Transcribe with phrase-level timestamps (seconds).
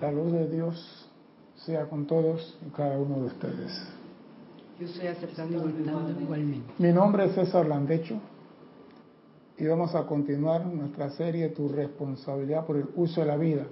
[0.00, 1.08] La luz de Dios
[1.54, 3.88] sea con todos y cada uno de ustedes.
[4.78, 6.70] Yo estoy aceptando y aceptando igualmente.
[6.78, 8.16] Mi nombre es César Landecho
[9.56, 13.64] y vamos a continuar nuestra serie Tu responsabilidad por el uso de la vida.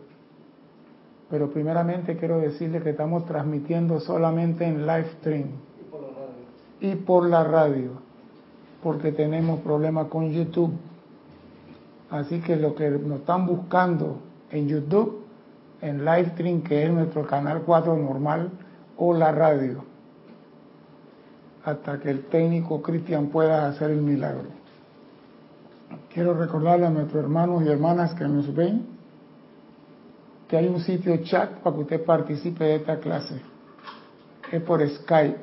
[1.28, 5.48] Pero primeramente quiero decirle que estamos transmitiendo solamente en live stream
[6.80, 7.90] y por la radio,
[8.82, 10.72] porque tenemos problemas con YouTube.
[12.08, 14.20] Así que lo que nos están buscando
[14.50, 15.23] en YouTube
[15.84, 18.50] en Livestream, que es nuestro canal 4 normal,
[18.96, 19.84] o la radio,
[21.64, 24.48] hasta que el técnico Cristian pueda hacer el milagro.
[26.12, 28.86] Quiero recordarle a nuestros hermanos y hermanas que nos ven
[30.48, 33.40] que hay un sitio chat para que usted participe de esta clase.
[34.52, 35.38] Es por Skype,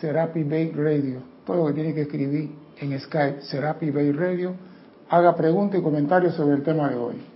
[0.00, 1.20] Serapi Bay Radio.
[1.44, 4.54] Todo lo que tiene que escribir en Skype, Serapi Bay Radio.
[5.10, 7.35] Haga preguntas y comentarios sobre el tema de hoy.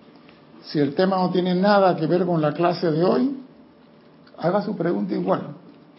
[0.63, 3.37] Si el tema no tiene nada que ver con la clase de hoy,
[4.39, 5.55] haga su pregunta igual,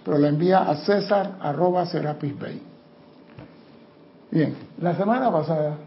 [0.06, 2.62] pero la envía a César arroba Serapis Bay.
[4.30, 5.78] Bien, la semana pasada,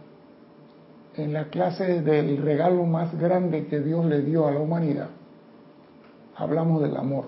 [1.17, 5.09] en la clase del regalo más grande que Dios le dio a la humanidad,
[6.37, 7.27] hablamos del amor.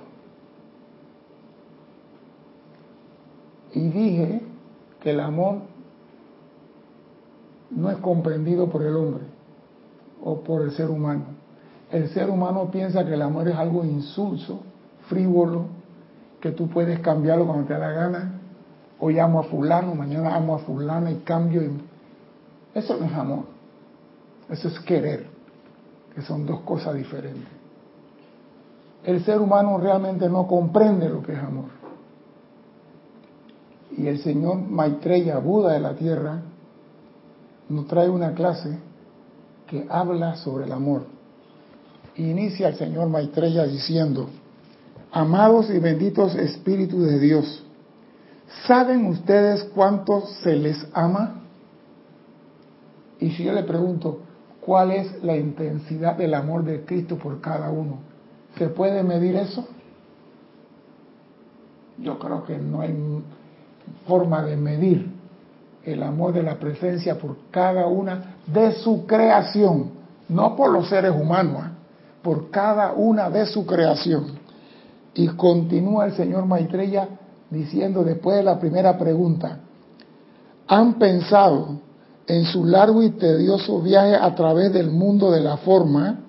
[3.73, 4.43] Y dije
[5.01, 5.59] que el amor
[7.71, 9.25] no es comprendido por el hombre
[10.23, 11.36] o por el ser humano
[11.91, 14.61] el ser humano piensa que el amor es algo insulso,
[15.09, 15.67] frívolo,
[16.41, 18.41] que tú puedes cambiarlo cuando te da la gana.
[18.99, 21.63] Hoy amo a fulano, mañana amo a fulana y cambio.
[22.75, 23.45] Eso no es amor.
[24.49, 25.27] Eso es querer,
[26.15, 27.49] que son dos cosas diferentes.
[29.05, 31.77] El ser humano realmente no comprende lo que es amor.
[33.97, 36.43] Y el señor Maitreya, Buda de la Tierra,
[37.69, 38.79] nos trae una clase
[39.69, 41.16] que habla sobre el amor
[42.17, 44.29] inicia el señor Maitreya diciendo,
[45.13, 47.65] amados y benditos espíritus de Dios,
[48.67, 51.43] ¿saben ustedes cuánto se les ama?
[53.19, 54.21] Y si yo le pregunto,
[54.61, 57.99] ¿cuál es la intensidad del amor de Cristo por cada uno?
[58.59, 59.67] ¿Se puede medir eso?
[61.99, 62.95] Yo creo que no hay
[64.07, 65.11] forma de medir
[65.85, 69.91] el amor de la presencia por cada una de su creación,
[70.29, 71.76] no por los seres humanos, ¿eh?
[72.27, 74.41] Por cada una de su creación.
[75.15, 77.09] Y continúa el señor Maitreya
[77.49, 79.61] diciendo después de la primera pregunta,
[80.67, 81.79] ¿han pensado
[82.27, 86.25] en su largo y tedioso viaje a través del mundo de la forma,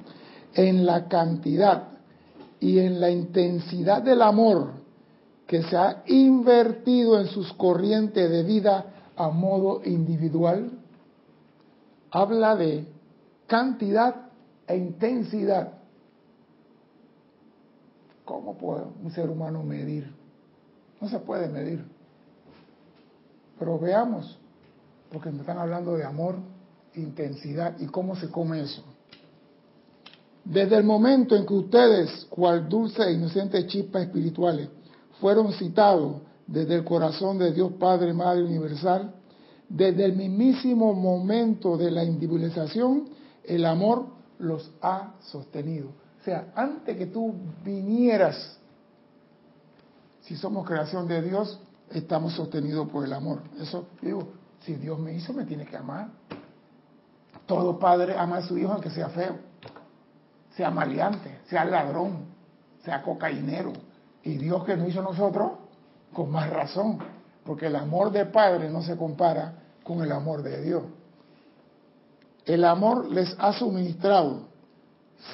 [0.54, 1.86] en la cantidad
[2.60, 4.74] y en la intensidad del amor
[5.48, 10.70] que se ha invertido en sus corrientes de vida a modo individual?
[12.12, 12.86] Habla de
[13.48, 14.28] cantidad
[14.68, 15.78] e intensidad.
[18.28, 20.14] ¿Cómo puede un ser humano medir?
[21.00, 21.82] No se puede medir.
[23.58, 24.38] Pero veamos,
[25.10, 26.36] porque me están hablando de amor,
[26.96, 28.84] intensidad y cómo se come eso.
[30.44, 34.68] Desde el momento en que ustedes, cual dulce e inocente chispas espirituales,
[35.22, 39.14] fueron citados desde el corazón de Dios Padre, Madre Universal,
[39.70, 43.08] desde el mismísimo momento de la individualización,
[43.46, 44.06] el amor
[44.38, 47.34] los ha sostenido sea, antes que tú
[47.64, 48.60] vinieras,
[50.24, 51.58] si somos creación de Dios,
[51.90, 53.44] estamos sostenidos por el amor.
[53.62, 56.10] Eso digo, si Dios me hizo, me tiene que amar.
[57.46, 59.38] Todo padre ama a su hijo aunque sea feo,
[60.58, 62.26] sea maleante, sea ladrón,
[62.84, 63.72] sea cocainero.
[64.22, 65.52] Y Dios que nos hizo nosotros,
[66.12, 67.00] con más razón,
[67.46, 70.84] porque el amor de padre no se compara con el amor de Dios.
[72.44, 74.57] El amor les ha suministrado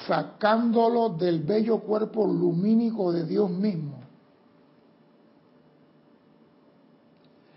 [0.06, 4.04] sacándolo del bello cuerpo lumínico de Dios mismo.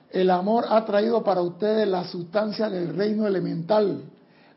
[0.09, 4.03] El amor ha traído para ustedes la sustancia del reino elemental,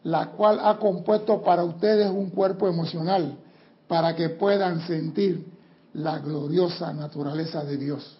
[0.04, 3.36] la cual ha compuesto para ustedes un cuerpo emocional,
[3.88, 5.46] para que puedan sentir
[5.92, 8.18] la gloriosa naturaleza de Dios.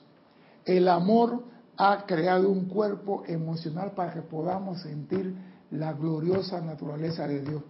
[0.65, 1.45] El amor
[1.77, 5.35] ha creado un cuerpo emocional para que podamos sentir
[5.71, 7.63] la gloriosa naturaleza de Dios.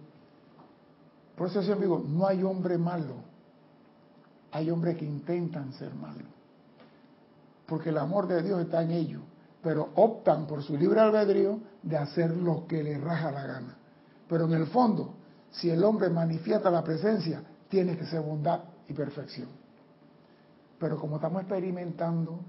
[1.35, 3.15] Por eso no hay hombre malo,
[4.51, 6.27] hay hombres que intentan ser malos.
[7.65, 9.21] Porque el amor de Dios está en ellos,
[9.63, 13.77] pero optan por su libre albedrío de hacer lo que les raja la gana.
[14.27, 15.13] Pero en el fondo,
[15.51, 19.47] si el hombre manifiesta la presencia, tiene que ser bondad y perfección.
[20.77, 22.39] Pero como estamos experimentando,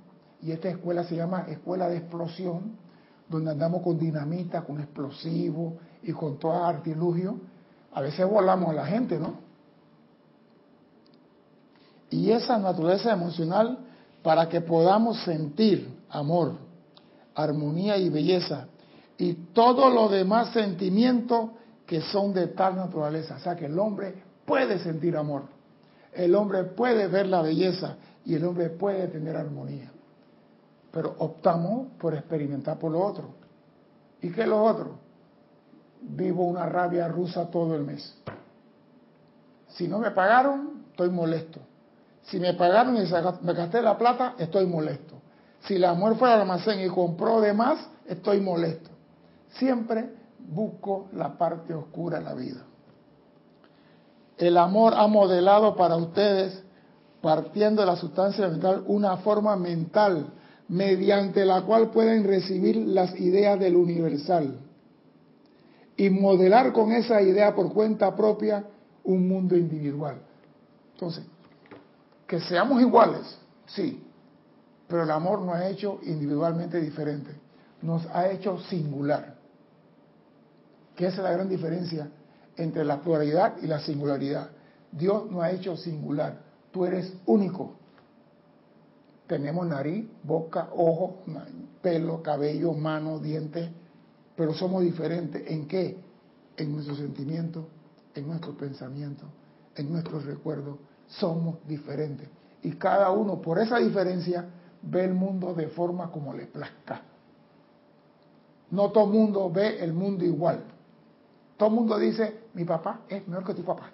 [0.40, 2.76] y esta escuela se llama escuela de explosión,
[3.28, 7.38] donde andamos con dinamita, con explosivos y con todo artilugio,
[7.92, 9.34] a veces volamos a la gente, ¿no?
[12.10, 13.78] Y esa naturaleza emocional
[14.22, 16.52] para que podamos sentir amor,
[17.34, 18.66] armonía y belleza
[19.18, 21.50] y todo lo demás sentimientos
[21.86, 23.36] que son de tal naturaleza.
[23.36, 24.14] O sea que el hombre
[24.44, 25.44] puede sentir amor,
[26.12, 29.90] el hombre puede ver la belleza y el hombre puede tener armonía.
[30.90, 33.30] Pero optamos por experimentar por lo otro.
[34.20, 34.98] ¿Y qué es lo otro?
[36.04, 38.14] Vivo una rabia rusa todo el mes.
[39.68, 41.60] Si no me pagaron, estoy molesto.
[42.24, 43.00] Si me pagaron y
[43.42, 45.14] me gasté la plata, estoy molesto.
[45.60, 48.90] Si la mujer fue al almacén y compró de más, estoy molesto.
[49.50, 52.62] Siempre busco la parte oscura de la vida.
[54.38, 56.62] El amor ha modelado para ustedes,
[57.20, 60.32] partiendo de la sustancia mental, una forma mental
[60.68, 64.58] mediante la cual pueden recibir las ideas del universal
[66.02, 68.64] y modelar con esa idea por cuenta propia
[69.04, 70.20] un mundo individual.
[70.94, 71.24] Entonces,
[72.26, 74.02] que seamos iguales, sí,
[74.88, 77.30] pero el amor nos ha hecho individualmente diferente,
[77.82, 79.36] nos ha hecho singular,
[80.96, 82.10] que es la gran diferencia
[82.56, 84.50] entre la pluralidad y la singularidad.
[84.90, 86.40] Dios nos ha hecho singular,
[86.72, 87.74] tú eres único.
[89.28, 91.18] Tenemos nariz, boca, ojo,
[91.80, 93.70] pelo, cabello, mano, dientes,
[94.36, 95.50] pero somos diferentes.
[95.50, 95.98] ¿En qué?
[96.56, 97.64] En nuestros sentimientos,
[98.14, 99.28] en nuestros pensamientos,
[99.76, 100.78] en nuestros recuerdos.
[101.06, 102.28] Somos diferentes.
[102.62, 104.46] Y cada uno, por esa diferencia,
[104.82, 107.02] ve el mundo de forma como le plazca.
[108.70, 110.62] No todo mundo ve el mundo igual.
[111.56, 113.90] Todo mundo dice, mi papá es mejor que tu papá.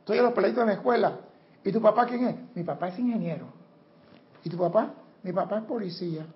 [0.00, 1.18] Estoy a los pelitos en la escuela.
[1.64, 2.36] ¿Y tu papá quién es?
[2.54, 3.46] Mi papá es ingeniero.
[4.44, 4.92] ¿Y tu papá?
[5.22, 6.26] Mi papá es policía.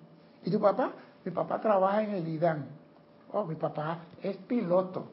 [0.43, 0.91] ¿Y tu papá?
[1.23, 2.78] Mi papá trabaja en el IDAN.
[3.31, 5.11] Oh, mi papá es piloto.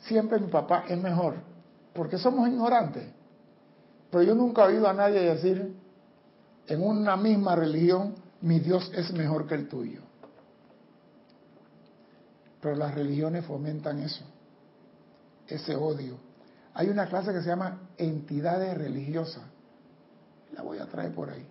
[0.00, 1.34] Siempre mi papá es mejor.
[1.92, 3.06] Porque somos ignorantes.
[4.10, 5.76] Pero yo nunca he oído a nadie decir,
[6.66, 10.00] en una misma religión, mi Dios es mejor que el tuyo.
[12.60, 14.24] Pero las religiones fomentan eso,
[15.46, 16.16] ese odio.
[16.74, 19.44] Hay una clase que se llama entidades religiosas.
[20.54, 21.46] La voy a traer por ahí,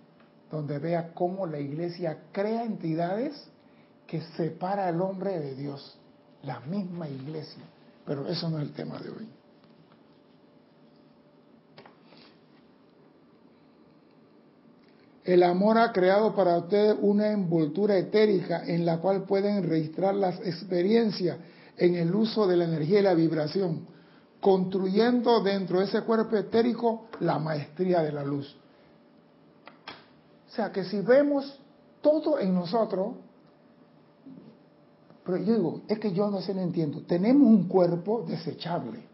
[0.50, 3.48] donde vea cómo la iglesia crea entidades
[4.06, 5.97] que separa al hombre de Dios.
[6.42, 7.62] La misma iglesia.
[8.06, 9.28] Pero eso no es el tema de hoy.
[15.24, 20.40] El amor ha creado para ustedes una envoltura etérica en la cual pueden registrar las
[20.40, 21.36] experiencias
[21.76, 23.86] en el uso de la energía y la vibración,
[24.40, 28.56] construyendo dentro de ese cuerpo etérico la maestría de la luz.
[30.48, 31.60] O sea que si vemos
[32.00, 33.16] todo en nosotros,
[35.28, 39.04] pero yo digo, es que yo no sé, no entiendo, tenemos un cuerpo desechable,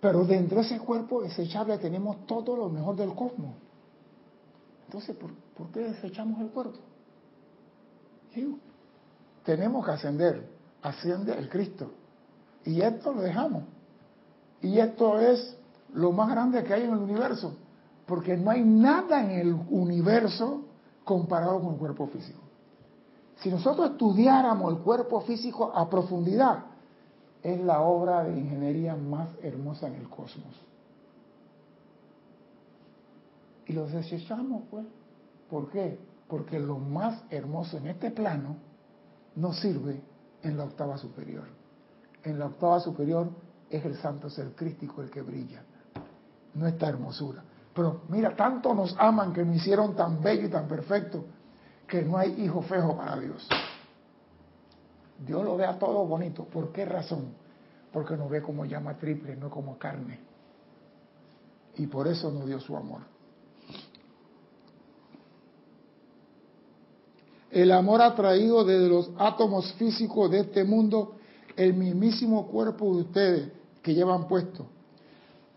[0.00, 3.56] pero dentro de ese cuerpo desechable tenemos todo lo mejor del cosmos.
[4.84, 6.78] Entonces, ¿por, qué desechamos el cuerpo?
[9.42, 10.48] tenemos que ascender,
[10.82, 11.90] asciende el Cristo.
[12.64, 13.64] Y esto lo dejamos.
[14.62, 15.56] Y esto es
[15.94, 17.56] lo más grande que hay en el universo,
[18.06, 20.62] porque no hay nada en el universo
[21.02, 22.45] comparado con el cuerpo físico.
[23.36, 26.64] Si nosotros estudiáramos el cuerpo físico a profundidad,
[27.42, 30.54] es la obra de ingeniería más hermosa en el cosmos.
[33.66, 34.86] Y los desechamos, pues.
[35.50, 35.98] ¿Por qué?
[36.28, 38.56] Porque lo más hermoso en este plano
[39.36, 40.02] no sirve
[40.42, 41.44] en la octava superior.
[42.24, 43.28] En la octava superior
[43.70, 45.62] es el santo ser crístico el que brilla,
[46.54, 47.44] no esta hermosura.
[47.74, 51.24] Pero mira, tanto nos aman que nos hicieron tan bello y tan perfecto
[51.86, 53.46] que no hay hijo feo para Dios.
[55.24, 56.44] Dios lo ve a todo bonito.
[56.44, 57.34] ¿Por qué razón?
[57.92, 60.20] Porque nos ve como llama triple, no como carne.
[61.76, 63.02] Y por eso nos dio su amor.
[67.50, 71.14] El amor ha traído desde los átomos físicos de este mundo
[71.56, 73.48] el mismísimo cuerpo de ustedes
[73.82, 74.66] que llevan puesto.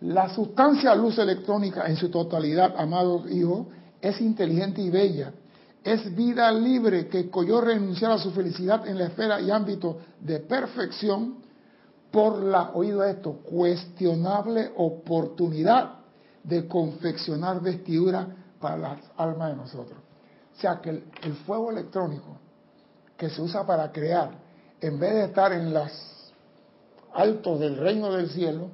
[0.02, 3.68] La sustancia luz electrónica en su totalidad, amados hijos,
[4.00, 5.34] es inteligente y bella.
[5.84, 10.40] Es vida libre que escogió renunciar a su felicidad en la esfera y ámbito de
[10.40, 11.36] perfección
[12.12, 16.00] por la, oído esto, cuestionable oportunidad
[16.44, 18.28] de confeccionar vestidura
[18.60, 20.00] para las almas de nosotros.
[20.58, 22.38] O sea que el, fuego electrónico
[23.16, 24.32] que se usa para crear,
[24.82, 25.90] en vez de estar en los
[27.14, 28.70] altos del reino del cielo,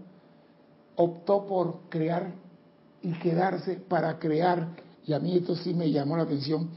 [0.96, 2.32] optó por crear
[3.02, 4.70] y quedarse para crear,
[5.06, 6.70] y a mí esto sí me llamó la atención,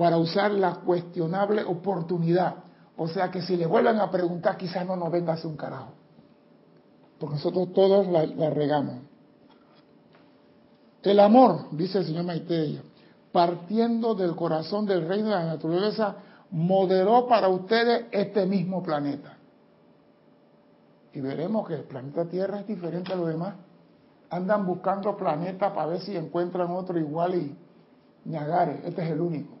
[0.00, 2.54] para usar la cuestionable oportunidad.
[2.96, 5.58] O sea que si le vuelvan a preguntar, quizás no nos venga a hacer un
[5.58, 5.90] carajo.
[7.18, 8.94] Porque nosotros todos la regamos.
[11.02, 12.80] El amor, dice el señor Maitreya,
[13.30, 16.16] partiendo del corazón del reino de la naturaleza,
[16.50, 19.36] modeló para ustedes este mismo planeta.
[21.12, 23.54] Y veremos que el planeta Tierra es diferente a los demás.
[24.30, 27.54] Andan buscando planetas para ver si encuentran otro igual y
[28.24, 29.59] Niagare, este es el único.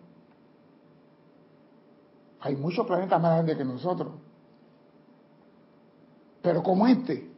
[2.40, 4.14] Hay muchos planetas más grandes que nosotros.
[6.42, 7.30] Pero como este.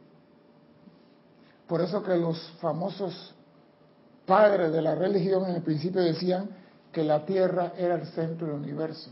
[1.67, 3.35] Por eso que los famosos
[4.25, 6.49] padres de la religión en el principio decían
[6.91, 9.09] que la Tierra era el centro del universo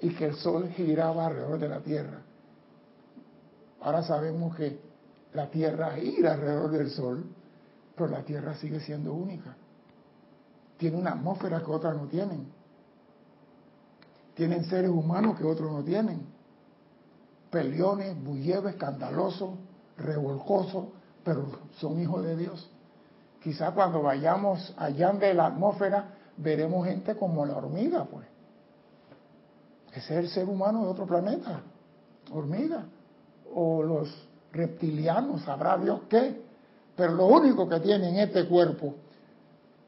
[0.00, 2.22] y que el Sol giraba alrededor de la Tierra.
[3.80, 4.80] Ahora sabemos que
[5.34, 7.24] la Tierra gira alrededor del Sol,
[7.94, 9.56] pero la Tierra sigue siendo única.
[10.78, 12.46] Tiene una atmósfera que otras no tienen.
[14.34, 16.26] Tienen seres humanos que otros no tienen.
[17.50, 19.50] Peliones, bulleves, escandalosos,
[19.96, 20.86] revolcosos,
[21.22, 21.46] pero
[21.78, 22.68] son hijos de Dios.
[23.42, 28.26] Quizá cuando vayamos allá de la atmósfera veremos gente como la hormiga, pues.
[29.92, 31.60] Ese es el ser humano de otro planeta,
[32.32, 32.86] hormiga.
[33.54, 34.12] O los
[34.50, 36.42] reptilianos, sabrá Dios qué.
[36.96, 38.94] Pero lo único que tienen este cuerpo.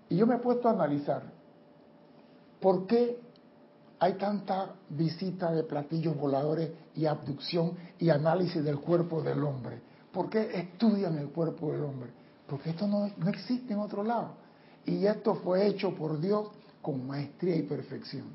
[0.09, 1.23] Y yo me he puesto a analizar,
[2.61, 3.26] ¿por qué
[3.99, 9.81] hay tanta visita de platillos voladores y abducción y análisis del cuerpo del hombre?
[10.13, 12.11] ¿Por qué estudian el cuerpo del hombre?
[12.47, 14.35] Porque esto no, no existe en otro lado.
[14.85, 16.49] Y esto fue hecho por Dios
[16.81, 18.27] con maestría y perfección.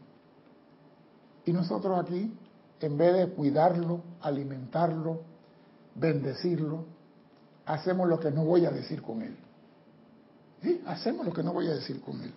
[1.46, 2.32] Y nosotros aquí,
[2.82, 5.22] en vez de cuidarlo, alimentarlo,
[5.96, 6.86] bendecirlo,
[7.66, 9.38] hacemos lo que no voy a decir con él.
[10.62, 10.82] ¿Sí?
[10.86, 12.34] Hacemos lo que no voy a decir con él.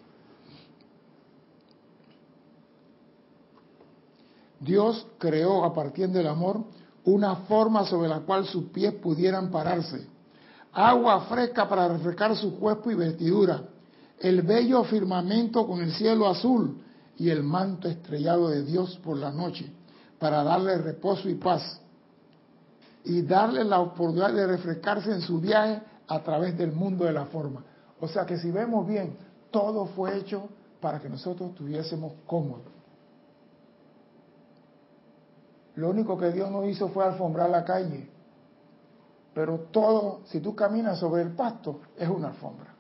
[4.65, 6.65] Dios creó a partir del amor
[7.05, 10.07] una forma sobre la cual sus pies pudieran pararse,
[10.73, 13.63] agua fresca para refrescar su cuerpo y vestidura,
[14.19, 16.81] el bello firmamento con el cielo azul
[17.19, 19.71] y el manto estrellado de Dios por la noche,
[20.19, 21.81] para darle reposo y paz,
[23.05, 27.27] y darle la oportunidad de refrescarse en su viaje a través del mundo de la
[27.27, 27.63] forma.
[28.01, 29.17] O sea que si vemos bien,
[29.51, 30.49] todo fue hecho
[30.81, 32.74] para que nosotros estuviésemos cómodos.
[35.77, 38.09] Lo único que Dios no hizo fue alfombrar la calle.
[39.35, 42.75] Pero todo, si tú caminas sobre el pasto, es una alfombra.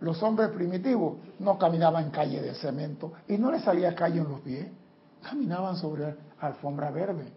[0.00, 4.28] Los hombres primitivos no caminaban en calle de cemento y no les salía callo en
[4.28, 4.66] los pies.
[5.22, 7.32] Caminaban sobre alfombra verde.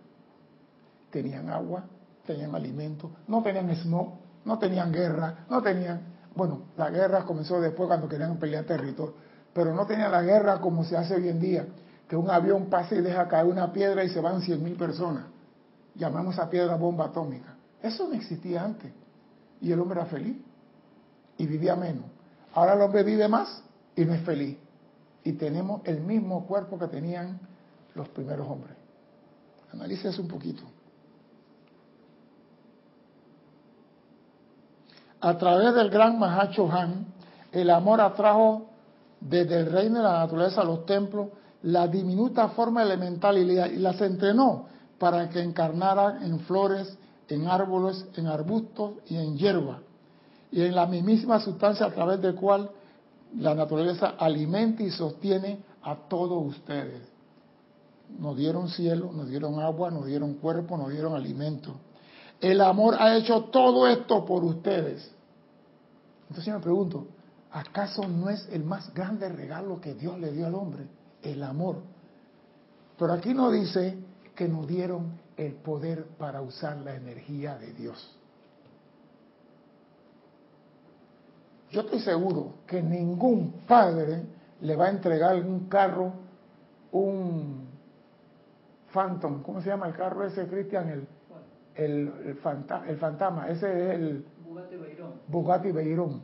[1.12, 1.86] Tenían agua,
[2.26, 4.14] tenían alimento, no tenían smog,
[4.46, 6.02] no tenían guerra, no tenían...
[6.36, 9.16] Bueno, la guerra comenzó después cuando querían pelear territorio,
[9.54, 11.68] pero no tenían la guerra como se hace hoy en día,
[12.10, 15.26] que un avión pase y deja caer una piedra y se van cien mil personas.
[15.94, 17.56] Llamamos a piedra bomba atómica.
[17.84, 18.92] Eso no existía antes.
[19.62, 20.36] Y el hombre era feliz.
[21.38, 22.06] Y vivía menos.
[22.56, 23.64] Ahora el hombre vive más
[23.96, 24.58] y no es feliz.
[25.24, 27.40] Y tenemos el mismo cuerpo que tenían
[27.94, 28.76] los primeros hombres.
[29.72, 30.64] Analice eso un poquito.
[35.22, 37.06] A través del gran Mahacho Han,
[37.52, 38.66] el amor atrajo
[39.22, 41.28] desde el reino de la naturaleza a los templos
[41.64, 44.66] la diminuta forma elemental y las entrenó
[44.98, 46.98] para que encarnaran en flores,
[47.28, 49.82] en árboles, en arbustos y en hierba,
[50.52, 52.70] y en la mismísima sustancia a través de cual
[53.38, 57.02] la naturaleza alimenta y sostiene a todos ustedes.
[58.18, 61.76] Nos dieron cielo, nos dieron agua, nos dieron cuerpo, nos dieron alimento.
[62.42, 65.12] El amor ha hecho todo esto por ustedes.
[66.24, 67.08] Entonces yo me pregunto,
[67.52, 70.88] ¿acaso no es el más grande regalo que Dios le dio al hombre?
[71.24, 71.78] El amor.
[72.98, 73.98] Pero aquí no dice
[74.36, 78.16] que nos dieron el poder para usar la energía de Dios.
[81.72, 84.24] Yo estoy seguro que ningún padre
[84.62, 86.14] le va a entregar un carro,
[86.92, 87.70] un
[88.92, 90.90] Phantom, ¿cómo se llama el carro ese, Cristian?
[90.90, 91.08] El,
[91.76, 92.36] el, el,
[92.98, 94.76] fantasma, ese es el Bugatti
[95.72, 96.12] Veyron.
[96.12, 96.22] Bugatti.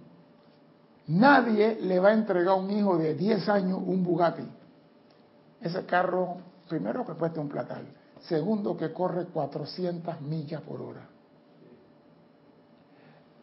[1.07, 4.43] Nadie le va a entregar a un hijo de 10 años un Bugatti
[5.65, 6.37] ese carro,
[6.69, 7.87] primero que cuesta un platal,
[8.21, 11.07] segundo que corre 400 millas por hora.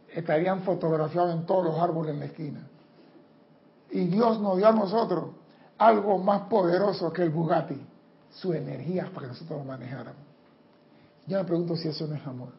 [0.08, 2.68] Estarían fotografiados en todos los árboles en la esquina.
[3.90, 5.30] Y Dios nos dio a nosotros
[5.78, 7.80] algo más poderoso que el Bugatti,
[8.30, 10.22] su energía para que nosotros lo manejáramos.
[11.26, 12.50] Yo me pregunto si eso no es amor.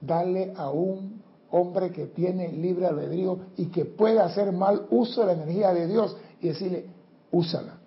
[0.00, 5.28] Darle a un hombre que tiene libre albedrío y que puede hacer mal uso de
[5.28, 6.86] la energía de Dios y decirle,
[7.30, 7.81] úsala.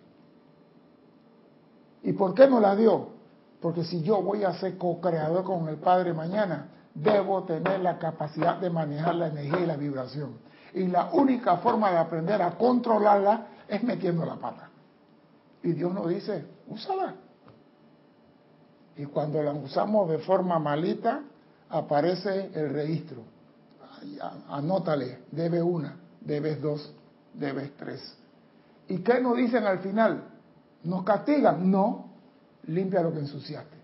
[2.06, 3.10] ¿Y por qué no la dio?
[3.60, 8.60] Porque si yo voy a ser co-creador con el Padre mañana, debo tener la capacidad
[8.60, 10.38] de manejar la energía y la vibración.
[10.76, 14.70] Y la única forma de aprender a controlarla es metiendo la pata.
[15.64, 17.16] Y Dios nos dice, úsala.
[18.98, 21.22] Y cuando la usamos de forma malita,
[21.70, 23.24] aparece el registro.
[24.50, 26.94] Anótale, debe una, debes dos,
[27.34, 28.16] debes tres.
[28.90, 30.35] ¿Y qué nos dicen al final?
[30.86, 31.70] ¿Nos castigan?
[31.70, 32.06] No,
[32.68, 33.76] limpia lo que ensuciaste.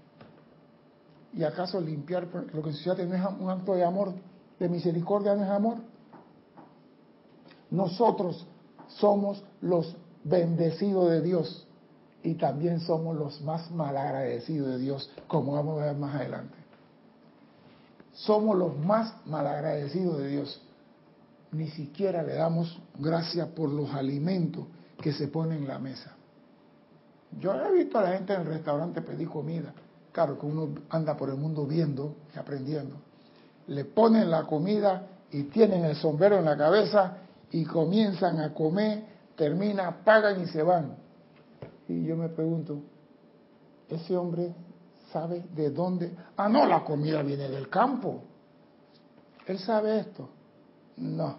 [1.34, 4.14] ¿Y acaso limpiar lo que ensuciaste no es un acto de amor,
[4.60, 5.78] de misericordia, no es amor?
[7.72, 8.46] Nosotros
[8.88, 11.68] somos los bendecidos de Dios
[12.22, 16.56] y también somos los más malagradecidos de Dios, como vamos a ver más adelante.
[18.14, 20.62] Somos los más malagradecidos de Dios.
[21.52, 24.68] Ni siquiera le damos gracias por los alimentos
[25.02, 26.16] que se ponen en la mesa.
[27.40, 29.74] Yo he visto a la gente en el restaurante pedir comida.
[30.12, 32.98] Claro que uno anda por el mundo viendo y aprendiendo.
[33.68, 37.18] Le ponen la comida y tienen el sombrero en la cabeza
[37.52, 39.04] y comienzan a comer,
[39.36, 40.98] termina, pagan y se van.
[41.88, 42.82] Y yo me pregunto,
[43.88, 44.54] ese hombre
[45.12, 46.16] sabe de dónde.
[46.36, 48.24] Ah, no, la comida viene del campo.
[49.46, 50.30] Él sabe esto.
[50.98, 51.38] No,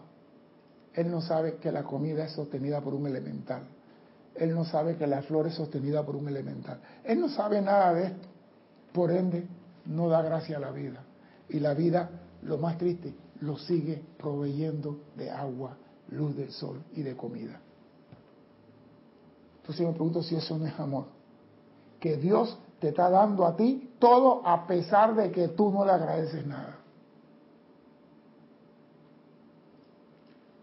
[0.95, 3.63] él no sabe que la comida es sostenida por un elemental.
[4.35, 6.81] Él no sabe que la flor es sostenida por un elemental.
[7.05, 8.29] Él no sabe nada de esto.
[8.93, 9.47] Por ende,
[9.87, 11.03] no da gracia a la vida.
[11.49, 12.11] Y la vida,
[12.43, 15.77] lo más triste, lo sigue proveyendo de agua,
[16.09, 17.61] luz del sol y de comida.
[19.61, 21.07] Entonces me pregunto si eso no es amor.
[22.01, 25.93] Que Dios te está dando a ti todo a pesar de que tú no le
[25.93, 26.79] agradeces nada.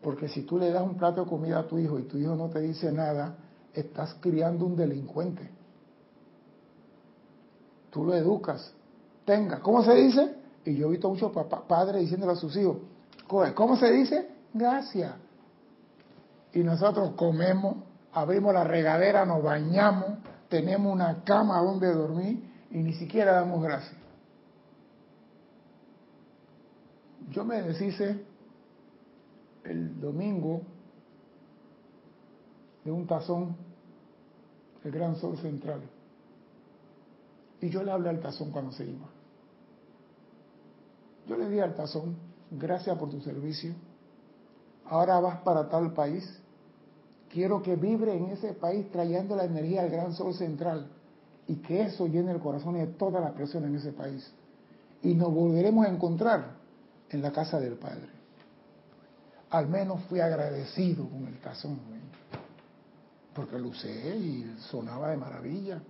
[0.02, 2.36] Porque si tú le das un plato de comida a tu hijo y tu hijo
[2.36, 3.36] no te dice nada,
[3.74, 5.50] estás criando un delincuente.
[7.90, 8.74] Tú lo educas.
[9.26, 10.36] Tenga, ¿cómo se dice?
[10.66, 11.32] Y yo he visto muchos
[11.68, 12.78] padres diciéndole a sus hijos,
[13.56, 14.30] ¿cómo se dice?
[14.54, 15.14] Gracias.
[16.54, 17.78] Y nosotros comemos,
[18.12, 23.96] abrimos la regadera, nos bañamos, tenemos una cama donde dormir y ni siquiera damos gracias.
[27.30, 28.24] Yo me deshice
[29.64, 30.62] el domingo
[32.84, 33.56] de un tazón
[34.84, 35.82] el Gran Sol Central.
[37.62, 39.08] Y yo le hablé al tazón cuando se iba.
[41.28, 42.16] Yo le di al tazón,
[42.52, 43.74] gracias por tu servicio.
[44.86, 46.28] Ahora vas para tal país.
[47.30, 50.88] Quiero que vibre en ese país trayendo la energía del Gran Sol Central
[51.48, 54.32] y que eso llene el corazón de todas las personas en ese país.
[55.04, 56.56] Y nos volveremos a encontrar
[57.10, 58.10] en la casa del Padre.
[59.52, 61.80] Al menos fui agradecido con el tazón,
[63.40, 65.82] porque lo usé y sonaba de maravilla.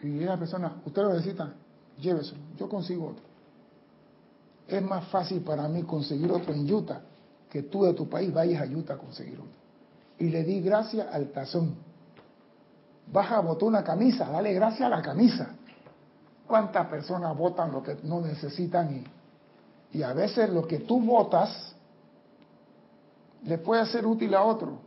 [0.00, 1.52] Y la persona, usted lo necesita,
[1.98, 3.24] llévese, yo consigo otro.
[4.66, 7.02] Es más fácil para mí conseguir otro en Utah
[7.48, 9.52] que tú de tu país vayas a Utah a conseguir otro.
[10.18, 11.76] Y le di gracias al tazón.
[13.12, 15.50] Baja, botó una camisa, dale gracias a la camisa.
[16.46, 19.04] ¿Cuántas personas votan lo que no necesitan y
[19.92, 21.74] y a veces lo que tú votas
[23.44, 24.78] le puede ser útil a otro.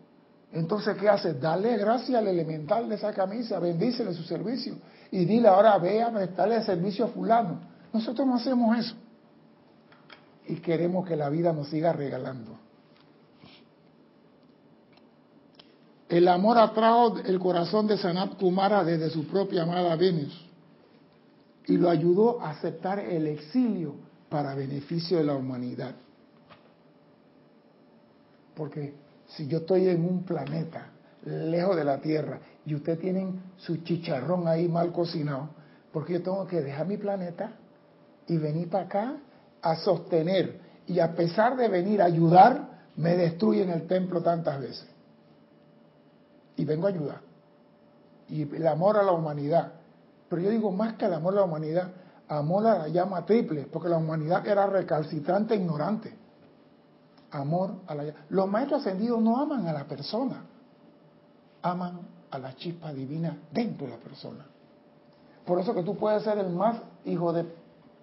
[0.56, 1.40] Entonces, ¿qué haces?
[1.40, 4.76] Dale gracias al elemental de esa camisa, bendícele su servicio
[5.12, 7.60] y dile ahora, ve a prestarle servicio a fulano.
[7.92, 8.96] Nosotros no hacemos eso.
[10.48, 12.58] Y queremos que la vida nos siga regalando.
[16.08, 20.42] El amor atrajo el corazón de Sanat Kumara desde su propia amada Venus
[21.68, 23.96] y lo ayudó a aceptar el exilio
[24.30, 25.96] para beneficio de la humanidad.
[28.56, 30.90] Porque si yo estoy en un planeta
[31.24, 35.50] lejos de la Tierra y ustedes tienen su chicharrón ahí mal cocinado,
[35.92, 37.54] porque yo tengo que dejar mi planeta
[38.28, 39.18] y venir para acá
[39.62, 44.88] a sostener y a pesar de venir a ayudar, me destruyen el templo tantas veces.
[46.58, 47.22] Y vengo a ayudar.
[48.30, 49.74] Y el amor a la humanidad.
[50.30, 51.92] Pero yo digo más que el amor a la humanidad,
[52.28, 56.14] Amor a la llama triple, porque la humanidad era recalcitrante e ignorante.
[57.36, 58.14] Amor a la.
[58.30, 60.46] Los maestros ascendidos no aman a la persona,
[61.62, 62.00] aman
[62.32, 64.46] a la chispa divina dentro de la persona.
[65.46, 67.46] Por eso que tú puedes ser el más hijo de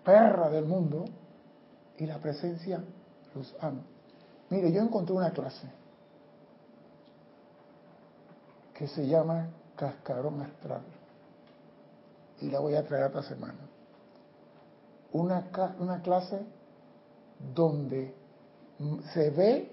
[0.05, 1.07] perra del mundo
[1.97, 2.85] y la presencia
[3.35, 3.81] los ama.
[4.51, 5.66] Mire, yo encontré una clase
[8.75, 10.83] que se llama Cascarón Astral
[12.40, 13.73] y la voy a traer esta semana
[15.12, 16.42] una, una clase
[17.55, 18.14] donde
[19.12, 19.73] se ve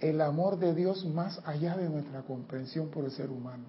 [0.00, 3.64] el amor de Dios más allá de nuestra comprensión por el ser humano.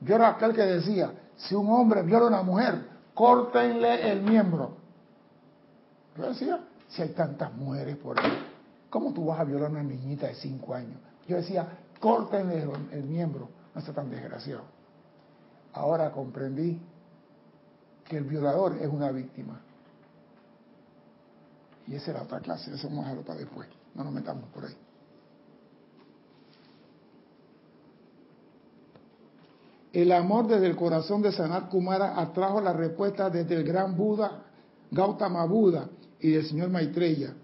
[0.00, 4.76] Yo era aquel que decía, si un hombre viola a una mujer, córtenle el miembro.
[6.16, 8.32] Yo decía, si hay tantas mujeres por ahí,
[8.88, 10.98] ¿cómo tú vas a violar a una niñita de 5 años?
[11.28, 11.68] Yo decía,
[12.00, 14.62] córtenle el miembro, no está tan desgraciado.
[15.72, 16.80] Ahora comprendí
[18.04, 19.60] que el violador es una víctima.
[21.90, 24.48] Y esa es la otra clase, eso vamos a dejarlo para después, no nos metamos
[24.50, 24.76] por ahí.
[29.92, 34.44] El amor desde el corazón de Sanat Kumara atrajo la respuesta desde el gran Buda,
[34.92, 37.34] Gautama Buddha y del señor Maitreya.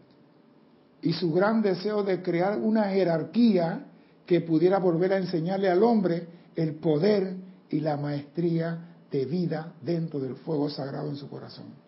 [1.02, 3.86] Y su gran deseo de crear una jerarquía
[4.24, 7.34] que pudiera volver a enseñarle al hombre el poder
[7.68, 11.85] y la maestría de vida dentro del fuego sagrado en su corazón.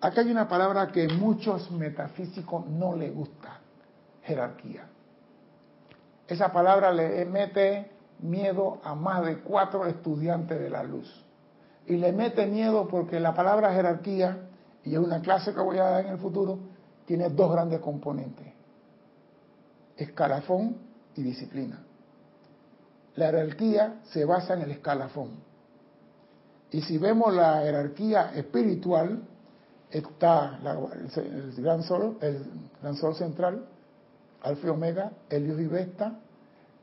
[0.00, 3.58] Aquí hay una palabra que muchos metafísicos no les gusta,
[4.22, 4.86] jerarquía.
[6.26, 11.24] Esa palabra le mete miedo a más de cuatro estudiantes de la luz.
[11.86, 14.48] Y le mete miedo porque la palabra jerarquía,
[14.84, 16.58] y es una clase que voy a dar en el futuro,
[17.04, 18.46] tiene dos grandes componentes.
[19.96, 20.76] Escalafón
[21.16, 21.82] y disciplina.
[23.16, 25.30] La jerarquía se basa en el escalafón.
[26.70, 29.24] Y si vemos la jerarquía espiritual,
[29.90, 30.58] está
[31.16, 32.44] el, gran sol, el
[32.80, 33.64] gran sol central,
[34.42, 36.18] Alfa y Omega, Helios y Vesta,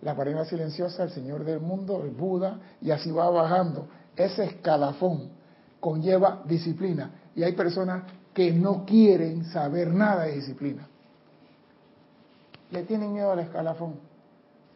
[0.02, 3.88] la pareja silenciosa, el Señor del mundo, el Buda, y así va bajando.
[4.16, 5.30] Ese escalafón
[5.80, 7.12] conlleva disciplina.
[7.36, 10.88] Y hay personas que no quieren saber nada de disciplina.
[12.72, 13.96] Le tienen miedo al escalafón,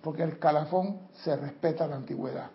[0.01, 2.49] porque el escalafón se respeta la antigüedad.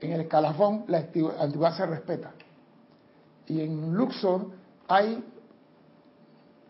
[0.00, 2.32] En el escalafón la antigüedad se respeta.
[3.46, 4.50] Y en Luxor
[4.88, 5.22] hay,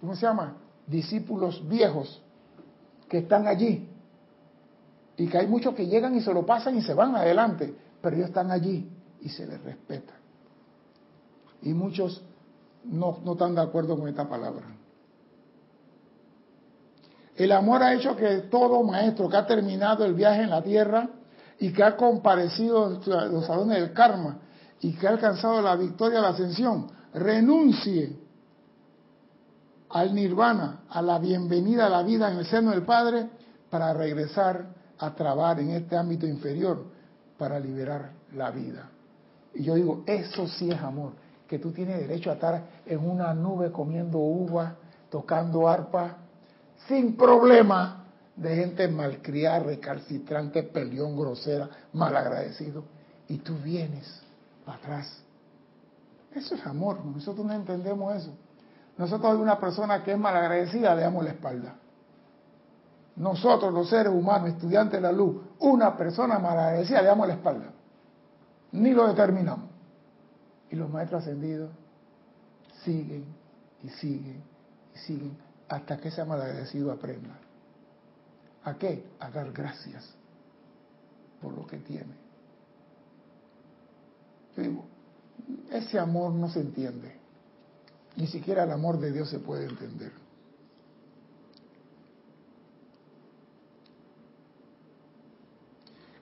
[0.00, 0.56] ¿cómo se llama?
[0.86, 2.22] Discípulos viejos
[3.08, 3.88] que están allí
[5.16, 8.16] y que hay muchos que llegan y se lo pasan y se van adelante, pero
[8.16, 8.88] ellos están allí
[9.20, 10.12] y se les respeta.
[11.62, 12.22] Y muchos
[12.84, 14.66] no, no están de acuerdo con esta palabra.
[17.34, 21.08] El amor ha hecho que todo maestro que ha terminado el viaje en la tierra
[21.58, 24.40] y que ha comparecido en los salones del karma
[24.80, 28.16] y que ha alcanzado la victoria, la ascensión, renuncie
[29.90, 33.28] al nirvana, a la bienvenida a la vida en el seno del Padre,
[33.70, 34.66] para regresar
[34.98, 36.84] a trabajar en este ámbito inferior
[37.38, 38.90] para liberar la vida.
[39.54, 41.12] Y yo digo, eso sí es amor,
[41.48, 44.76] que tú tienes derecho a estar en una nube comiendo uva,
[45.10, 46.18] tocando arpa,
[46.88, 52.84] sin problema de gente malcriada, recalcitrante, peleón, grosera, malagradecido.
[53.28, 54.25] Y tú vienes
[54.66, 55.22] para atrás.
[56.34, 58.36] Eso es amor, nosotros no entendemos eso.
[58.98, 61.76] Nosotros una persona que es malagradecida le damos la espalda
[63.16, 67.72] nosotros los seres humanos, estudiantes de la luz, una persona malagradecida, le damos la espalda.
[68.72, 69.70] Ni lo determinamos.
[70.70, 71.70] Y los maestros ascendidos
[72.84, 73.24] siguen
[73.82, 74.42] y siguen
[74.94, 75.36] y siguen
[75.68, 77.38] hasta que ese malagradecido aprenda.
[78.64, 79.06] ¿A qué?
[79.20, 80.14] A dar gracias
[81.40, 82.25] por lo que tiene.
[84.56, 84.84] Digo,
[85.70, 87.16] ese amor no se entiende.
[88.16, 90.12] Ni siquiera el amor de Dios se puede entender.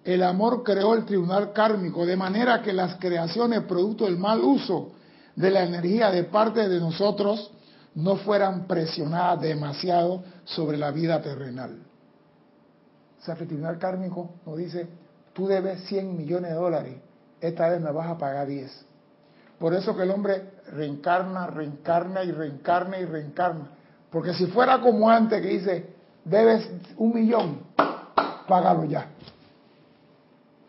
[0.05, 4.92] el amor creó el tribunal kármico, de manera que las creaciones producto del mal uso
[5.35, 7.51] de la energía de parte de nosotros
[7.94, 11.79] no fueran presionadas demasiado sobre la vida terrenal.
[13.20, 14.87] O sea, el tribunal kármico nos dice,
[15.33, 16.97] tú debes 100 millones de dólares,
[17.48, 18.87] esta vez me vas a pagar 10.
[19.59, 23.68] Por eso que el hombre reencarna, reencarna y reencarna y reencarna.
[24.11, 27.61] Porque si fuera como antes que dice, debes un millón,
[28.46, 29.09] págalo ya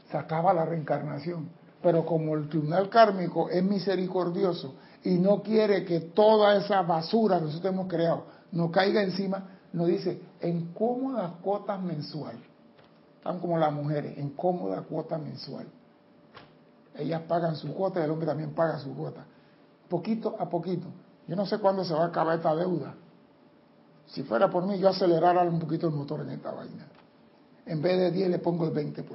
[0.09, 1.49] se acaba la reencarnación.
[1.81, 7.45] Pero como el tribunal kármico es misericordioso y no quiere que toda esa basura que
[7.45, 12.37] nosotros hemos creado nos caiga encima, nos dice en cómodas cuotas mensual.
[13.17, 15.65] Están como las mujeres, en cómoda cuota mensual.
[16.97, 19.25] Ellas pagan su cuota y el hombre también paga su cuota.
[19.89, 20.87] Poquito a poquito.
[21.27, 22.95] Yo no sé cuándo se va a acabar esta deuda.
[24.07, 26.87] Si fuera por mí, yo acelerara un poquito el motor en esta vaina.
[27.65, 29.05] En vez de 10 le pongo el 20%.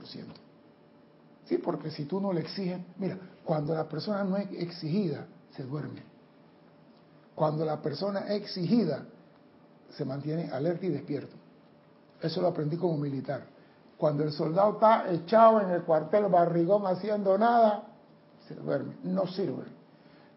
[1.44, 5.64] Sí, porque si tú no le exiges, mira, cuando la persona no es exigida, se
[5.64, 6.02] duerme.
[7.34, 9.04] Cuando la persona es exigida,
[9.90, 11.36] se mantiene alerta y despierto.
[12.20, 13.44] Eso lo aprendí como militar.
[14.00, 17.84] Cuando el soldado está echado en el cuartel barrigón haciendo nada,
[18.48, 19.64] se duerme, no sirve.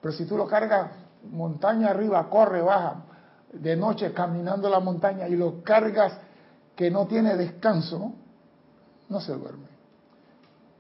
[0.02, 0.91] Pero si tú lo cargas
[1.32, 3.06] montaña arriba, corre, baja,
[3.52, 6.13] de noche caminando la montaña y lo cargas
[6.76, 8.13] que no tiene descanso,
[9.10, 9.73] no se duerme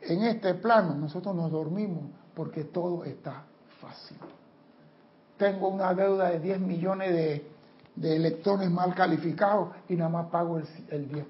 [0.07, 2.03] en este plano nosotros nos dormimos
[2.35, 3.43] porque todo está
[3.79, 4.17] fácil.
[5.37, 7.51] tengo una deuda de 10 millones de,
[7.95, 11.25] de electrones mal calificados y nada más pago el, el 10%.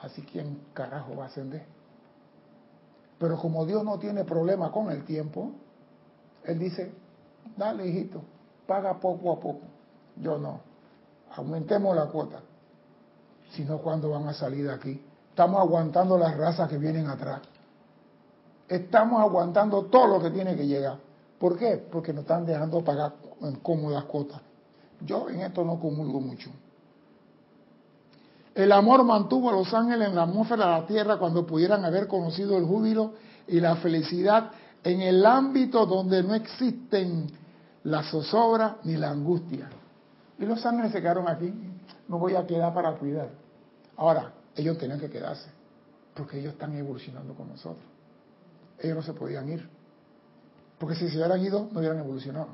[0.00, 1.64] Así quién carajo va a ascender.
[3.18, 5.52] Pero como Dios no tiene problema con el tiempo,
[6.44, 6.92] Él dice,
[7.56, 8.22] dale hijito,
[8.66, 9.60] paga poco a poco.
[10.16, 10.60] Yo no,
[11.36, 12.40] aumentemos la cuota.
[13.52, 15.04] Si no, ¿cuándo van a salir de aquí?
[15.28, 17.42] Estamos aguantando las razas que vienen atrás.
[18.68, 20.98] Estamos aguantando todo lo que tiene que llegar.
[21.38, 21.76] ¿Por qué?
[21.90, 24.40] Porque nos están dejando pagar en cómodas cuotas.
[25.00, 26.50] Yo en esto no comulgo mucho.
[28.54, 32.08] El amor mantuvo a los ángeles en la atmósfera de la tierra cuando pudieran haber
[32.08, 33.14] conocido el júbilo
[33.46, 34.50] y la felicidad
[34.82, 37.30] en el ámbito donde no existen
[37.84, 39.68] la zozobra ni la angustia.
[40.38, 41.52] Y los ángeles se quedaron aquí.
[42.08, 43.28] No voy a quedar para cuidar.
[43.96, 45.48] Ahora, ellos tenían que quedarse,
[46.14, 47.84] porque ellos están evolucionando con nosotros.
[48.78, 49.68] Ellos no se podían ir,
[50.78, 52.48] porque si se hubieran ido, no hubieran evolucionado.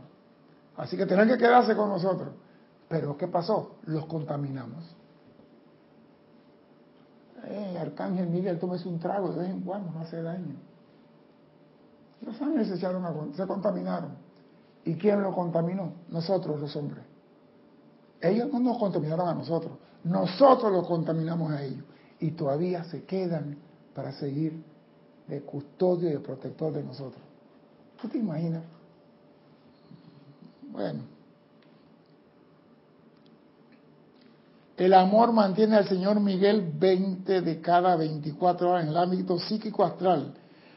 [0.77, 2.31] Así que tenían que quedarse con nosotros.
[2.89, 3.77] Pero ¿qué pasó?
[3.87, 4.85] Los contaminamos.
[7.45, 10.57] Eh, Arcángel Miguel, tómese un trago de vez en cuando, no hace daño.
[12.23, 14.13] Los ángeles se echaron a, se contaminaron.
[14.85, 15.93] ¿Y quién lo contaminó?
[16.09, 17.05] Nosotros, los hombres.
[18.21, 19.73] Ellos no nos contaminaron a nosotros,
[20.05, 21.85] nosotros los contaminamos a ellos.
[22.19, 23.59] Y todavía se quedan
[23.95, 24.63] para seguir
[25.27, 27.23] de custodio y de protector de nosotros.
[28.01, 28.63] ¿Tú te imaginas?
[30.71, 31.16] Bueno.
[34.77, 39.85] El amor mantiene al señor Miguel 20 de cada 24 horas en el ámbito psíquico
[39.85, 40.35] astral,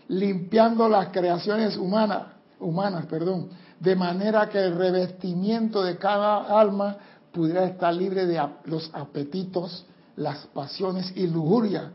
[0.07, 2.27] limpiando las creaciones humanas,
[2.59, 6.97] humanas, perdón, de manera que el revestimiento de cada alma
[7.33, 9.85] pudiera estar libre de los apetitos,
[10.15, 11.91] las pasiones y lujuria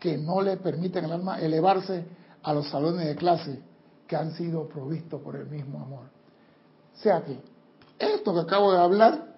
[0.00, 2.04] que no le permiten al alma elevarse
[2.42, 3.60] a los salones de clase
[4.08, 6.06] que han sido provistos por el mismo amor.
[6.94, 7.38] O sea que
[7.98, 9.33] esto que acabo de hablar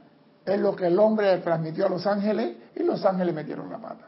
[0.47, 4.07] es lo que el hombre transmitió a los ángeles y los ángeles metieron la pata.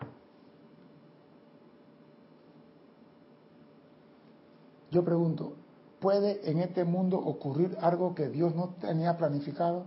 [4.91, 5.55] Yo pregunto,
[6.01, 9.87] ¿puede en este mundo ocurrir algo que Dios no tenía planificado?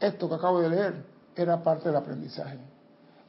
[0.00, 1.04] Esto que acabo de leer
[1.36, 2.58] era parte del aprendizaje.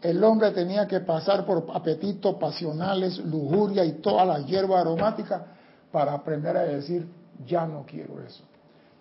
[0.02, 5.46] El hombre tenía que pasar por apetitos pasionales, lujuria y toda la hierba aromática
[5.92, 7.08] para aprender a decir,
[7.46, 8.44] ya no quiero eso.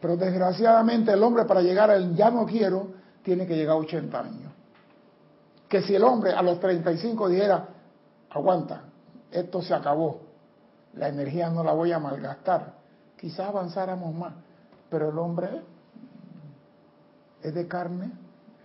[0.05, 2.89] Pero desgraciadamente el hombre para llegar al ya no quiero
[3.23, 4.53] tiene que llegar a 80 años.
[5.67, 7.69] Que si el hombre a los 35 dijera,
[8.29, 8.83] aguanta,
[9.31, 10.21] esto se acabó,
[10.93, 12.75] la energía no la voy a malgastar,
[13.17, 14.35] quizás avanzáramos más.
[14.91, 15.63] Pero el hombre
[17.43, 18.13] es de carne,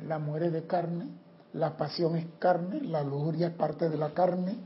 [0.05, 1.07] la muerte es de carne,
[1.53, 4.57] la pasión es carne, la lujuria es parte de la carne,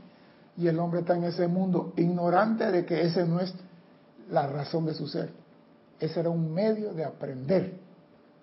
[0.56, 3.54] y el hombre está en ese mundo ignorante de que ese no es
[4.28, 5.43] la razón de su ser.
[6.00, 7.78] Ese era un medio de aprender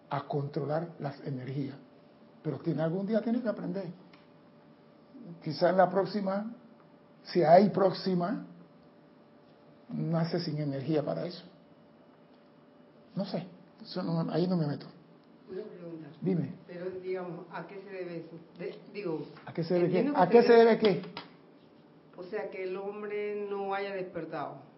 [0.10, 1.76] a controlar las energías.
[2.44, 3.86] Pero tiene algún día tiene que aprender.
[5.44, 6.54] Quizá en la próxima,
[7.24, 8.46] si hay próxima,
[9.90, 11.44] nace sin energía para eso.
[13.16, 13.46] No sé,
[14.32, 14.88] ahí no me meto.
[15.50, 16.08] Una pregunta.
[16.22, 16.54] Dime.
[16.68, 18.78] Pero digamos, ¿a qué se debe eso?
[18.94, 20.12] digo, ¿A qué se debe qué?
[20.16, 21.02] ¿A qué se debe qué?
[22.18, 24.71] O sea, que el hombre no haya despertado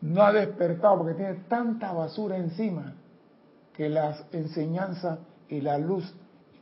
[0.00, 2.94] no ha despertado porque tiene tanta basura encima
[3.72, 6.12] que las enseñanzas y la luz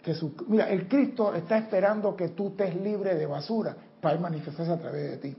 [0.02, 4.72] que su mira el Cristo está esperando que tú estés libre de basura para manifestarse
[4.72, 5.36] a través de ti.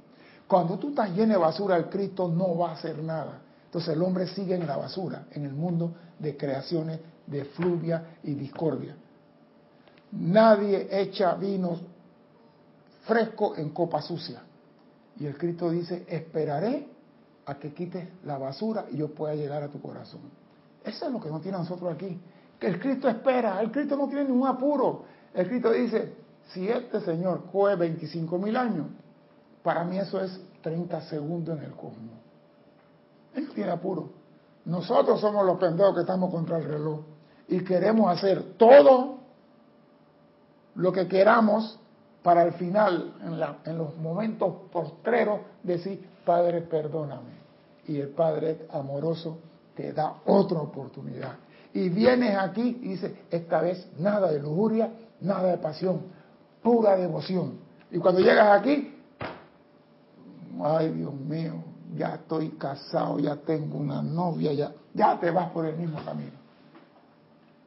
[0.48, 3.42] Cuando tú estás lleno de basura el Cristo no va a hacer nada.
[3.66, 8.34] Entonces el hombre sigue en la basura en el mundo de creaciones de fluvia y
[8.34, 8.96] discordia.
[10.12, 11.78] Nadie echa vino
[13.06, 14.42] fresco en copa sucia.
[15.20, 16.97] Y el Cristo dice esperaré
[17.48, 20.20] a que quites la basura y yo pueda llegar a tu corazón.
[20.84, 22.20] Eso es lo que no tiene nosotros aquí.
[22.60, 25.06] Que el Cristo espera, el Cristo no tiene ningún apuro.
[25.34, 26.14] El Cristo dice,
[26.50, 28.88] si este Señor coge 25 mil años,
[29.64, 32.20] para mí eso es 30 segundos en el cosmos.
[33.34, 34.10] Él tiene apuro.
[34.66, 37.00] Nosotros somos los pendejos que estamos contra el reloj
[37.48, 39.20] y queremos hacer todo
[40.76, 41.80] lo que queramos
[42.28, 43.14] para al final,
[43.64, 47.38] en, los momentos postreros, decir, Padre, perdóname
[47.88, 49.38] y el Padre amoroso
[49.74, 51.38] te da otra oportunidad.
[51.74, 56.02] Y vienes aquí y dices, esta vez nada de lujuria, nada de pasión,
[56.62, 57.60] pura devoción.
[57.92, 58.94] Y cuando llegas aquí,
[60.62, 61.64] ay Dios mío,
[61.96, 66.36] ya estoy casado, ya tengo una novia, ya, ya te vas por el mismo camino.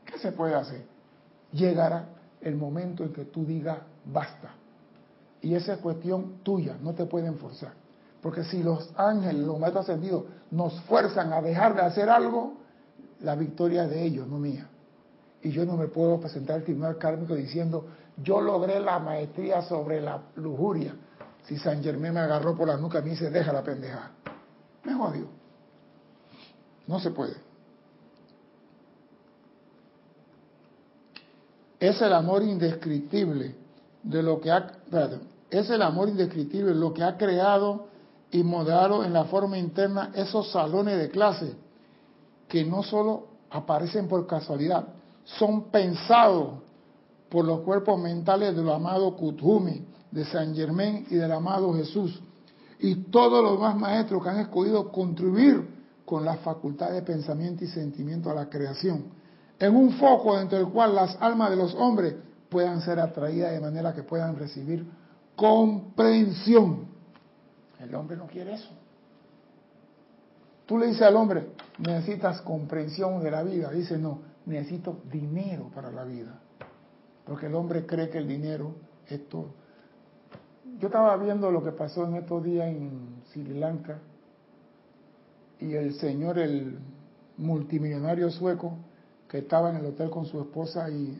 [0.04, 0.84] ¿Qué se puede hacer?
[1.50, 2.10] Llegará
[2.42, 4.54] el momento en que tú digas basta.
[5.42, 7.72] Y esa es cuestión tuya, no te pueden forzar.
[8.20, 12.54] Porque si los ángeles, los maestros ascendidos, nos fuerzan a dejar de hacer algo,
[13.20, 14.68] la victoria es de ellos, no mía.
[15.42, 17.86] Y yo no me puedo presentar al tribunal kármico diciendo,
[18.22, 20.94] yo logré la maestría sobre la lujuria.
[21.44, 24.10] Si San Germán me agarró por la nuca y me dice, deja la pendeja.
[24.84, 25.26] Me jodió.
[26.86, 27.36] No se puede.
[31.78, 33.54] Es el amor indescriptible
[34.02, 34.72] de lo que ha,
[35.50, 37.86] es el amor indescriptible lo que ha creado
[38.30, 41.54] y moderado en la forma interna esos salones de clase
[42.48, 44.86] que no solo aparecen por casualidad,
[45.24, 46.60] son pensados
[47.28, 52.20] por los cuerpos mentales del amado Kuthumi, de San Germán y del amado Jesús,
[52.80, 57.68] y todos los demás maestros que han escogido contribuir con la facultad de pensamiento y
[57.68, 59.04] sentimiento a la creación,
[59.58, 62.14] en un foco dentro del cual las almas de los hombres
[62.50, 64.86] puedan ser atraídas de manera que puedan recibir
[65.36, 66.86] comprensión.
[67.78, 68.70] El hombre no quiere eso.
[70.66, 71.46] Tú le dices al hombre,
[71.78, 73.70] necesitas comprensión de la vida.
[73.70, 76.38] Dice, no, necesito dinero para la vida.
[77.24, 78.74] Porque el hombre cree que el dinero
[79.08, 79.46] es todo.
[80.78, 83.98] Yo estaba viendo lo que pasó en estos días en Sri Lanka
[85.58, 86.78] y el señor, el
[87.36, 88.76] multimillonario sueco,
[89.28, 91.18] que estaba en el hotel con su esposa y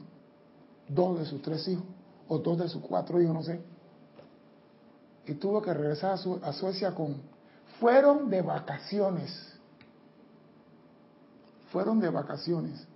[0.94, 1.85] dos de sus tres hijos,
[2.29, 3.61] o dos de sus cuatro hijos, no sé,
[5.26, 7.16] y tuvo que regresar a, a Suecia con...
[7.79, 9.31] Fueron de vacaciones,
[11.72, 12.87] fueron de vacaciones.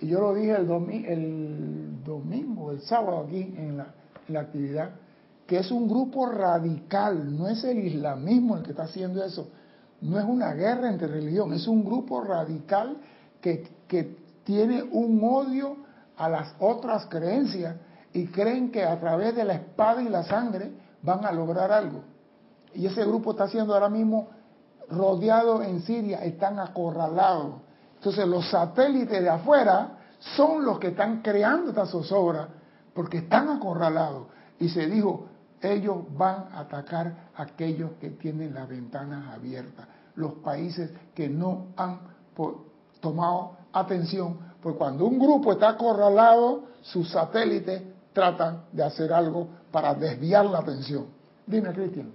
[0.00, 0.70] Y yo lo dije el,
[1.06, 3.94] el domingo, el sábado aquí en la,
[4.28, 4.90] en la actividad,
[5.48, 9.48] que es un grupo radical, no es el islamismo el que está haciendo eso,
[10.00, 12.98] no es una guerra entre religión, es un grupo radical
[13.40, 15.87] que, que tiene un odio
[16.18, 17.76] a las otras creencias
[18.12, 22.02] y creen que a través de la espada y la sangre van a lograr algo.
[22.74, 24.28] Y ese grupo está siendo ahora mismo
[24.90, 27.56] rodeado en Siria, están acorralados.
[27.96, 29.98] Entonces los satélites de afuera
[30.36, 32.48] son los que están creando esta zozobra
[32.94, 34.26] porque están acorralados.
[34.58, 35.26] Y se dijo,
[35.60, 41.68] ellos van a atacar a aquellos que tienen las ventanas abiertas, los países que no
[41.76, 42.00] han
[43.00, 49.94] tomado atención, porque cuando un grupo está acorralado, sus satélites tratan de hacer algo para
[49.94, 51.06] desviar la atención.
[51.46, 52.12] Dime, Cristian.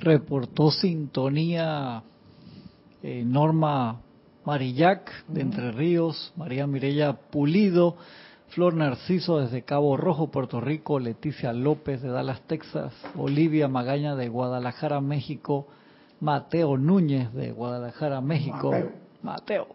[0.00, 2.02] Reportó sintonía
[3.02, 4.00] eh, Norma
[4.44, 7.96] Marillac de Entre Ríos, María Mirella Pulido,
[8.48, 14.28] Flor Narciso desde Cabo Rojo, Puerto Rico, Leticia López de Dallas, Texas, Olivia Magaña de
[14.28, 15.68] Guadalajara, México,
[16.20, 18.72] Mateo Núñez de Guadalajara, México,
[19.22, 19.68] Mateo.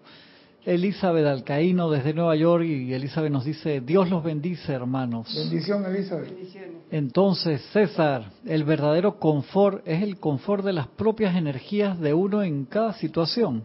[0.65, 5.31] Elizabeth Alcaíno desde Nueva York y Elizabeth nos dice, Dios los bendice hermanos.
[5.35, 6.33] Bendición Elizabeth.
[6.89, 12.65] Entonces, César, el verdadero confort es el confort de las propias energías de uno en
[12.65, 13.63] cada situación.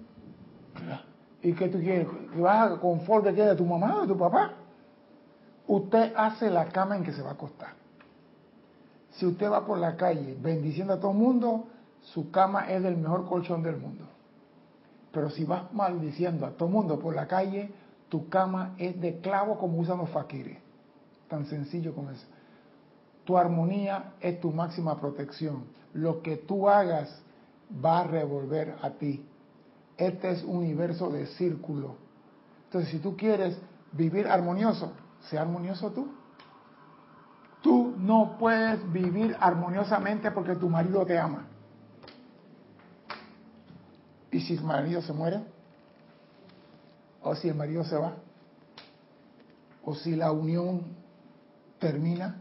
[1.43, 2.07] ¿Y qué tú quieres?
[2.35, 3.43] ¿Que vas a confort de qué?
[3.45, 4.53] ¿De tu mamá o de tu papá?
[5.66, 7.71] Usted hace la cama en que se va a acostar.
[9.12, 11.66] Si usted va por la calle bendiciendo a todo el mundo,
[12.03, 14.05] su cama es del mejor colchón del mundo.
[15.13, 17.73] Pero si vas maldiciendo a todo mundo por la calle,
[18.09, 20.59] tu cama es de clavo como usan los faquires.
[21.29, 22.27] Tan sencillo como eso.
[23.25, 25.65] Tu armonía es tu máxima protección.
[25.93, 27.23] Lo que tú hagas
[27.85, 29.25] va a revolver a ti.
[29.97, 31.97] Este es un universo de círculo.
[32.65, 33.59] Entonces, si tú quieres
[33.93, 34.93] vivir armonioso,
[35.29, 36.09] sea armonioso tú.
[37.63, 41.47] Tú no puedes vivir armoniosamente porque tu marido te ama.
[44.31, 45.40] ¿Y si el marido se muere?
[47.23, 48.14] ¿O si el marido se va?
[49.85, 50.83] ¿O si la unión
[51.79, 52.40] termina?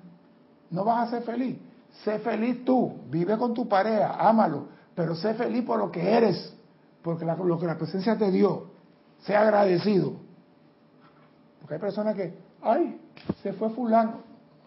[0.70, 1.58] No vas a ser feliz.
[2.04, 6.54] Sé feliz tú, vive con tu pareja, ámalo, pero sé feliz por lo que eres,
[7.02, 8.68] porque lo que la presencia te dio.
[9.22, 10.14] Sé agradecido.
[11.60, 13.02] Porque hay personas que, ay,
[13.42, 14.22] se fue fulano,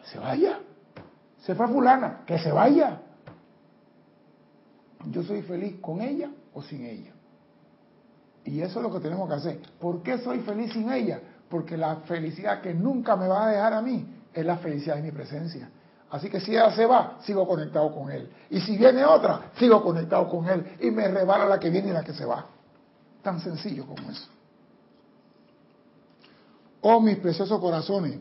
[0.05, 0.61] se vaya.
[1.41, 3.01] Se fue fulana, que se vaya.
[5.11, 7.12] Yo soy feliz con ella o sin ella.
[8.45, 9.61] Y eso es lo que tenemos que hacer.
[9.79, 11.21] ¿Por qué soy feliz sin ella?
[11.49, 15.03] Porque la felicidad que nunca me va a dejar a mí es la felicidad de
[15.03, 15.71] mi presencia.
[16.11, 18.31] Así que si ella se va, sigo conectado con él.
[18.51, 20.77] Y si viene otra, sigo conectado con él.
[20.81, 22.47] Y me rebala la que viene y la que se va.
[23.23, 24.29] Tan sencillo como eso.
[26.83, 28.19] Oh mis preciosos corazones,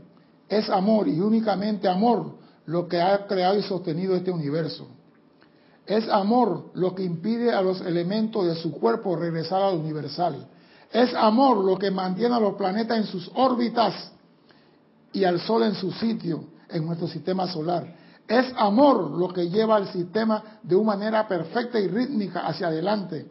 [0.47, 4.87] es amor y únicamente amor lo que ha creado y sostenido este universo.
[5.85, 10.47] Es amor lo que impide a los elementos de su cuerpo regresar al universal.
[10.91, 14.11] Es amor lo que mantiene a los planetas en sus órbitas
[15.13, 17.95] y al Sol en su sitio en nuestro sistema solar.
[18.27, 23.27] Es amor lo que lleva al sistema de una manera perfecta y rítmica hacia adelante,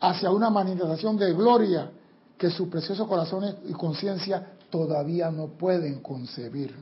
[0.00, 1.90] hacia una manifestación de gloria
[2.36, 6.74] que sus preciosos corazones y conciencia todavía no pueden concebir.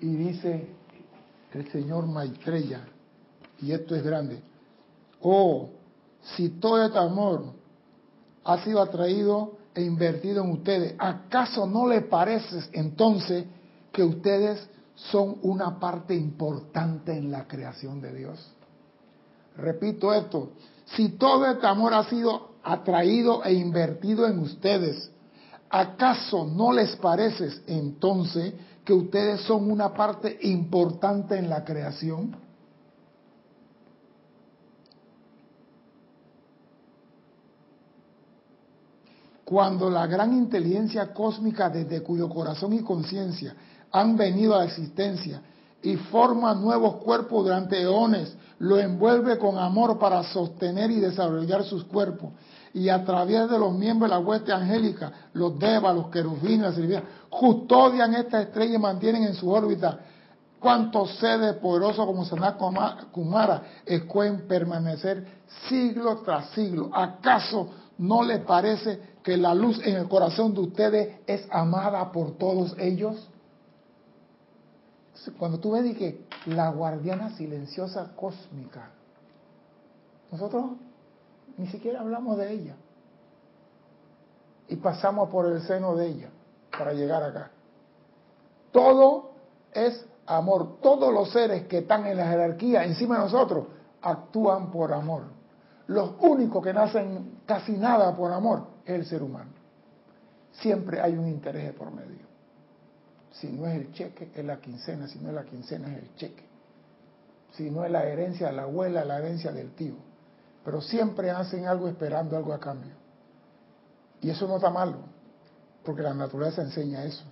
[0.00, 0.68] Y dice
[1.52, 2.86] el señor Maitreya,
[3.62, 4.42] y esto es grande,
[5.20, 5.70] oh,
[6.36, 7.44] si todo este amor
[8.44, 13.44] ha sido atraído e invertido en ustedes, ¿acaso no le parece entonces
[13.92, 18.52] que ustedes son una parte importante en la creación de Dios?
[19.56, 20.52] Repito esto,
[20.96, 25.10] si todo este amor ha sido atraído e invertido en ustedes,
[25.68, 28.54] ¿acaso no les parece entonces
[28.84, 32.36] que ustedes son una parte importante en la creación?
[39.50, 43.52] Cuando la gran inteligencia cósmica desde cuyo corazón y conciencia
[43.90, 45.42] han venido a la existencia
[45.82, 51.82] y forma nuevos cuerpos durante eones, lo envuelve con amor para sostener y desarrollar sus
[51.82, 52.30] cuerpos.
[52.74, 57.02] Y a través de los miembros de la hueste angélica, los devas, los querubines, las
[57.28, 59.98] custodian esta estrella y mantienen en su órbita
[60.60, 62.56] cuántos seres poderosos como Sanat
[63.10, 65.26] Kumara escogen permanecer
[65.68, 66.90] siglo tras siglo.
[66.94, 67.68] ¿Acaso
[68.00, 72.74] no les parece que la luz en el corazón de ustedes es amada por todos
[72.78, 73.28] ellos?
[75.38, 78.88] Cuando tú ves que la guardiana silenciosa cósmica,
[80.32, 80.64] nosotros
[81.58, 82.76] ni siquiera hablamos de ella.
[84.68, 86.30] Y pasamos por el seno de ella
[86.70, 87.50] para llegar acá.
[88.72, 89.32] Todo
[89.74, 90.80] es amor.
[90.80, 93.66] Todos los seres que están en la jerarquía encima de nosotros
[94.00, 95.39] actúan por amor.
[95.90, 99.50] Los únicos que nacen casi nada por amor es el ser humano.
[100.52, 102.26] Siempre hay un interés por medio.
[103.32, 105.08] Si no es el cheque, es la quincena.
[105.08, 106.44] Si no es la quincena, es el cheque.
[107.54, 109.94] Si no es la herencia de la abuela, la herencia del tío.
[110.64, 112.92] Pero siempre hacen algo esperando algo a cambio.
[114.20, 114.98] Y eso no está malo,
[115.84, 117.24] porque la naturaleza enseña eso.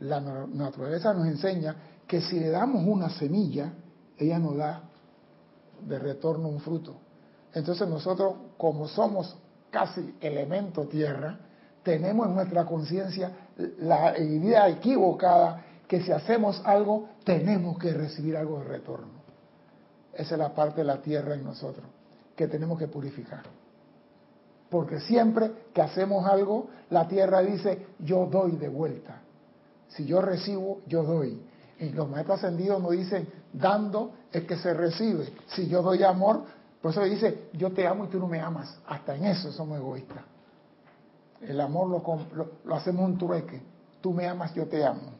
[0.00, 1.76] La naturaleza nos enseña
[2.08, 3.72] que si le damos una semilla,
[4.18, 4.82] ella nos da
[5.86, 6.96] de retorno un fruto.
[7.54, 9.36] Entonces nosotros, como somos
[9.70, 11.38] casi elemento tierra,
[11.82, 13.30] tenemos en nuestra conciencia
[13.78, 19.20] la idea equivocada que si hacemos algo tenemos que recibir algo de retorno.
[20.12, 21.86] Esa es la parte de la tierra en nosotros
[22.36, 23.42] que tenemos que purificar.
[24.70, 29.20] Porque siempre que hacemos algo, la tierra dice, yo doy de vuelta.
[29.88, 31.42] Si yo recibo, yo doy.
[31.80, 35.32] Y los maestros ascendidos nos dicen, dando es que se recibe.
[35.48, 36.44] Si yo doy amor,
[36.80, 38.78] por eso dice, yo te amo y tú no me amas.
[38.86, 40.22] Hasta en eso somos egoístas.
[41.42, 43.60] El amor lo, lo, hacemos un trueque.
[44.00, 45.12] Tú me amas, yo te amo.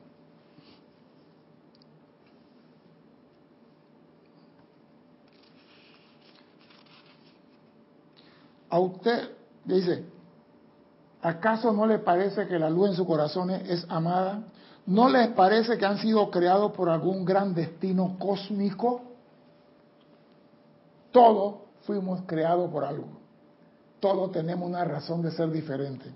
[8.71, 9.31] A usted
[9.65, 10.05] dice,
[11.21, 14.45] ¿acaso no le parece que la luz en su corazón es amada?
[14.87, 19.10] ¿No les parece que han sido creados por algún gran destino cósmico?
[21.11, 23.09] Todos fuimos creados por algo.
[24.01, 26.07] Todos tenemos una razón de ser diferente.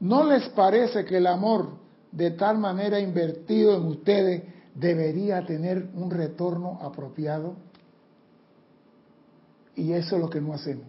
[0.00, 1.68] ¿No les parece que el amor
[2.10, 4.42] de tal manera invertido en ustedes
[4.74, 7.54] debería tener un retorno apropiado?
[9.76, 10.86] Y eso es lo que no hacemos.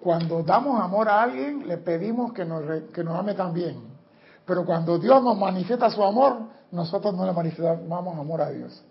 [0.00, 2.62] Cuando damos amor a alguien, le pedimos que nos,
[2.92, 3.96] que nos ame también.
[4.44, 6.38] Pero cuando Dios nos manifiesta su amor,
[6.70, 8.84] nosotros no le manifestamos amor a Dios.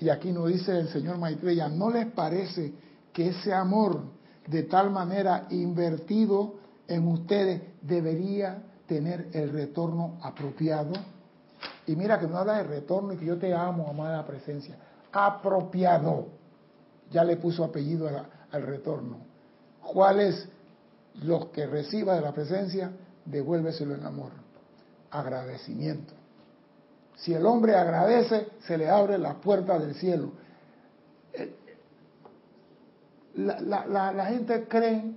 [0.00, 2.72] Y aquí nos dice el señor Maitreya, ¿no les parece
[3.12, 4.02] que ese amor
[4.46, 6.54] de tal manera invertido
[6.86, 10.92] en ustedes debería tener el retorno apropiado?
[11.86, 14.76] Y mira que no habla de retorno y que yo te amo, amada presencia.
[15.12, 16.28] Apropiado.
[17.10, 18.08] Ya le puso apellido
[18.50, 19.18] al retorno.
[19.82, 20.48] ¿Cuál es?
[21.22, 22.92] Los que reciba de la presencia,
[23.24, 24.30] devuélveselo en amor.
[25.10, 26.17] Agradecimiento.
[27.18, 30.30] Si el hombre agradece, se le abre la puerta del cielo.
[31.32, 31.52] Eh,
[33.34, 35.12] la, gente cree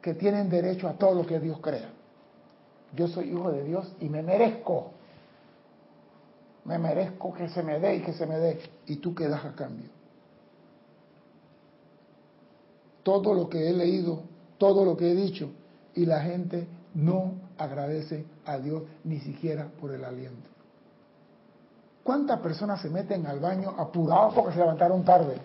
[0.00, 1.90] que tienen derecho a todo lo que Dios crea.
[2.94, 4.92] Yo soy hijo de Dios y me merezco.
[6.64, 8.60] Me merezco que se me dé y que se me dé.
[8.86, 9.90] ¿Y tú qué das a cambio?
[13.02, 14.22] Todo lo que he leído,
[14.58, 15.50] todo lo que he dicho,
[15.94, 20.51] y la gente no agradece a Dios ni siquiera por el aliento.
[22.02, 25.36] ¿Cuántas personas se meten al baño apurados porque se levantaron tarde?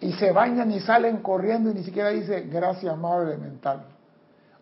[0.00, 3.84] Y se bañan y salen corriendo y ni siquiera dicen gracias, amado elemental.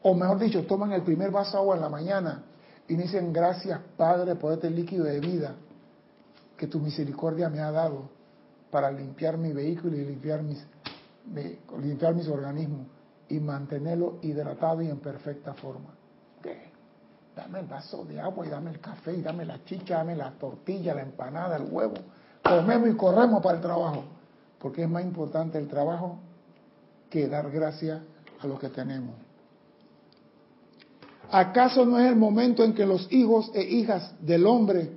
[0.03, 2.45] O mejor dicho, toman el primer vaso de agua en la mañana
[2.89, 5.55] y dicen gracias, Padre, por este líquido de vida.
[6.57, 8.09] que tu misericordia me ha dado
[8.71, 10.65] para limpiar mi vehículo y limpiar mis,
[11.83, 12.87] limpiar mis organismos
[13.29, 15.91] y mantenerlo hidratado y en perfecta forma.
[17.37, 20.31] Dame el vaso de agua y dame el café y dame la chicha, dame la
[20.33, 21.97] tortilla, la empanada, el huevo.
[22.43, 24.05] Comemos y corremos para el trabajo.
[24.59, 26.19] Porque es más importante el trabajo
[27.11, 28.01] que dar gracias
[28.41, 29.15] a lo que tenemos.
[31.31, 34.93] ¿Acaso no es el momento en que los hijos e hijas del hombre,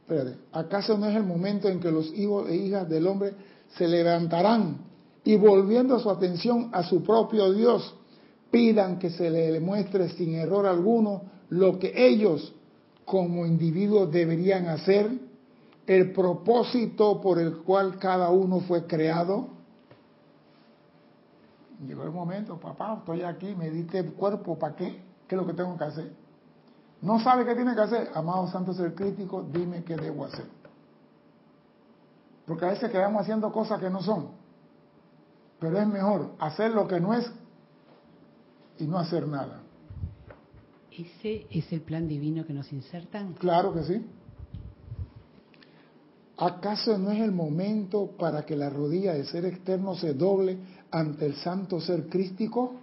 [0.00, 3.34] espérate, ¿acaso no es el momento en que los hijos e hijas del hombre
[3.76, 4.78] se levantarán
[5.22, 7.94] y volviendo su atención a su propio Dios,
[8.50, 12.54] pidan que se le muestre sin error alguno lo que ellos
[13.04, 15.10] como individuos deberían hacer,
[15.86, 19.48] el propósito por el cual cada uno fue creado?
[21.84, 25.02] Llegó el momento, papá, estoy aquí, me diste el cuerpo, ¿para qué?
[25.26, 26.12] ¿Qué es lo que tengo que hacer?
[27.02, 28.10] ¿No sabe qué tiene que hacer?
[28.14, 30.44] Amado Santo Ser Crítico, dime qué debo hacer.
[32.46, 34.28] Porque a veces quedamos haciendo cosas que no son.
[35.58, 37.30] Pero es mejor hacer lo que no es
[38.80, 39.60] y no hacer nada.
[40.90, 43.34] ¿Ese es el plan divino que nos insertan?
[43.34, 44.06] Claro que sí.
[46.36, 50.58] ¿Acaso no es el momento para que la rodilla del ser externo se doble
[50.90, 52.74] ante el santo ser crístico?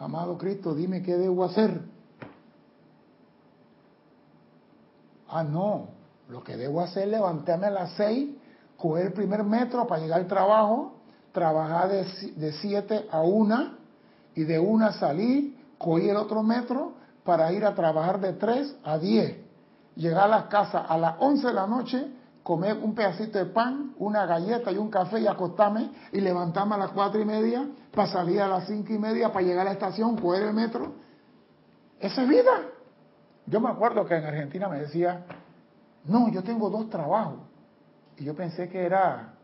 [0.00, 1.82] amado Cristo, dime qué debo hacer.
[5.28, 5.88] Ah, no,
[6.28, 8.30] lo que debo hacer es levantarme a las seis,
[8.76, 10.94] coger el primer metro para llegar al trabajo,
[11.32, 13.78] trabajar de, siete a una
[14.40, 18.96] y de una salir, coger el otro metro para ir a trabajar de tres a
[18.96, 19.36] diez.
[19.96, 22.10] Llegar a la casa a las once de la noche,
[22.42, 26.78] comer un pedacito de pan, una galleta y un café y acostarme y levantarme a
[26.78, 29.72] las cuatro y media para salir a las cinco y media para llegar a la
[29.72, 30.94] estación, coger el metro.
[31.98, 32.62] Esa es vida.
[33.44, 35.26] Yo me acuerdo que en Argentina me decía,
[36.06, 37.40] no, yo tengo dos trabajos.
[38.16, 39.34] Y yo pensé que era,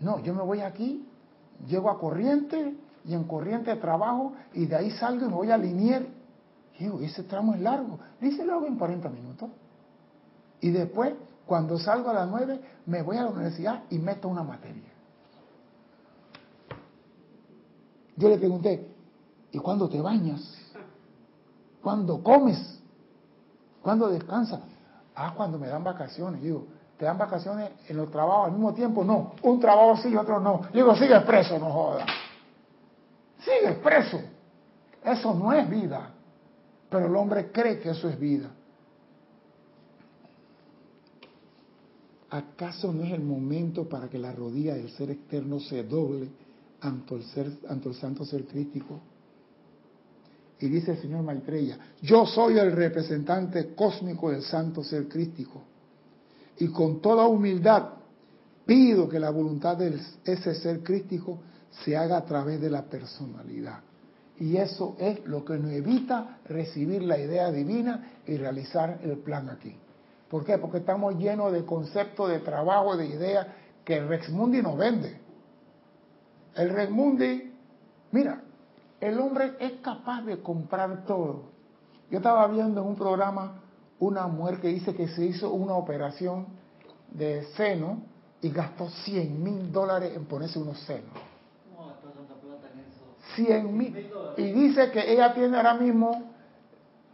[0.00, 1.06] no, yo me voy aquí,
[1.66, 2.74] llego a Corriente
[3.04, 6.06] y en Corriente trabajo y de ahí salgo y me voy a Linier.
[6.78, 7.98] Digo, ese tramo es largo.
[8.20, 9.50] Dice, lo hago en 40 minutos.
[10.60, 11.14] Y después
[11.46, 14.90] cuando salgo a las nueve, me voy a la universidad y meto una materia.
[18.16, 18.88] Yo le pregunté,
[19.52, 20.40] ¿y cuándo te bañas?
[21.82, 22.80] ¿Cuándo comes?
[23.82, 24.60] ¿Cuándo descansas?
[25.14, 26.40] Ah, cuando me dan vacaciones.
[26.40, 29.04] digo, ¿te dan vacaciones en los trabajos al mismo tiempo?
[29.04, 30.62] No, un trabajo sí y otro no.
[30.72, 32.06] digo, sigue preso, no joda.
[33.44, 34.20] Sigue preso.
[35.04, 36.12] Eso no es vida.
[36.90, 38.50] Pero el hombre cree que eso es vida.
[42.34, 46.28] ¿acaso no es el momento para que la rodilla del ser externo se doble
[46.80, 48.98] ante el, ante el santo ser crítico?
[50.58, 55.62] Y dice el señor Maitreya, yo soy el representante cósmico del santo ser crítico.
[56.58, 57.90] Y con toda humildad
[58.66, 61.38] pido que la voluntad de ese ser crítico
[61.82, 63.80] se haga a través de la personalidad.
[64.38, 69.48] Y eso es lo que nos evita recibir la idea divina y realizar el plan
[69.48, 69.76] aquí.
[70.28, 70.58] ¿Por qué?
[70.58, 73.46] Porque estamos llenos de conceptos, de trabajo, de ideas
[73.84, 75.20] que el Rex Mundi nos vende.
[76.56, 77.52] El Rex Mundi,
[78.10, 78.42] mira,
[79.00, 81.44] el hombre es capaz de comprar todo.
[82.10, 83.60] Yo estaba viendo en un programa
[83.98, 86.46] una mujer que dice que se hizo una operación
[87.10, 88.02] de seno
[88.40, 91.12] y gastó 100 mil dólares en ponerse unos senos.
[93.34, 94.10] 100 mil.
[94.36, 96.32] Y dice que ella tiene ahora mismo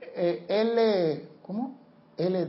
[0.00, 1.78] eh, L, ¿cómo?
[2.16, 2.48] L,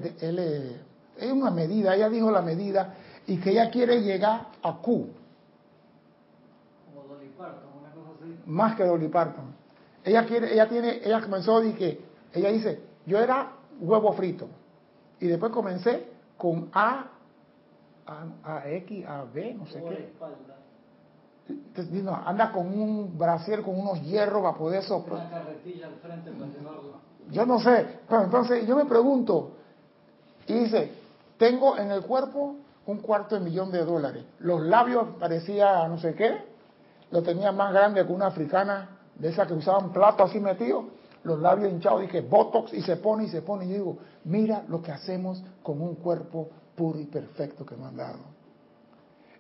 [1.18, 2.96] es una medida, ella dijo la medida,
[3.28, 5.08] y que ella quiere llegar a Q.
[6.94, 8.40] Como Dolly Parton, una cosa así.
[8.46, 9.46] Más que Dolly Parton.
[10.04, 12.02] Ella quiere, ella tiene, ella comenzó a que,
[12.34, 14.48] ella dice, yo era huevo frito,
[15.20, 16.08] y después comencé
[16.38, 17.06] con A,
[18.44, 20.12] A, X, A, B, no sé qué.
[20.12, 20.56] Entonces,
[22.26, 25.22] anda con un brasier con unos hierros para poder soplar.
[25.34, 25.56] Al
[26.02, 26.32] frente.
[27.32, 29.52] Yo no sé, pero entonces yo me pregunto,
[30.48, 30.92] y dice,
[31.38, 32.56] tengo en el cuerpo
[32.88, 34.26] un cuarto de millón de dólares.
[34.40, 36.38] Los labios parecía no sé qué,
[37.12, 40.86] lo tenía más grande que una africana de esas que usaban plato así metido,
[41.24, 43.66] los labios hinchados, dije, botox, y se pone y se pone.
[43.66, 47.86] Y yo digo, mira lo que hacemos con un cuerpo puro y perfecto que me
[47.86, 48.41] han dado.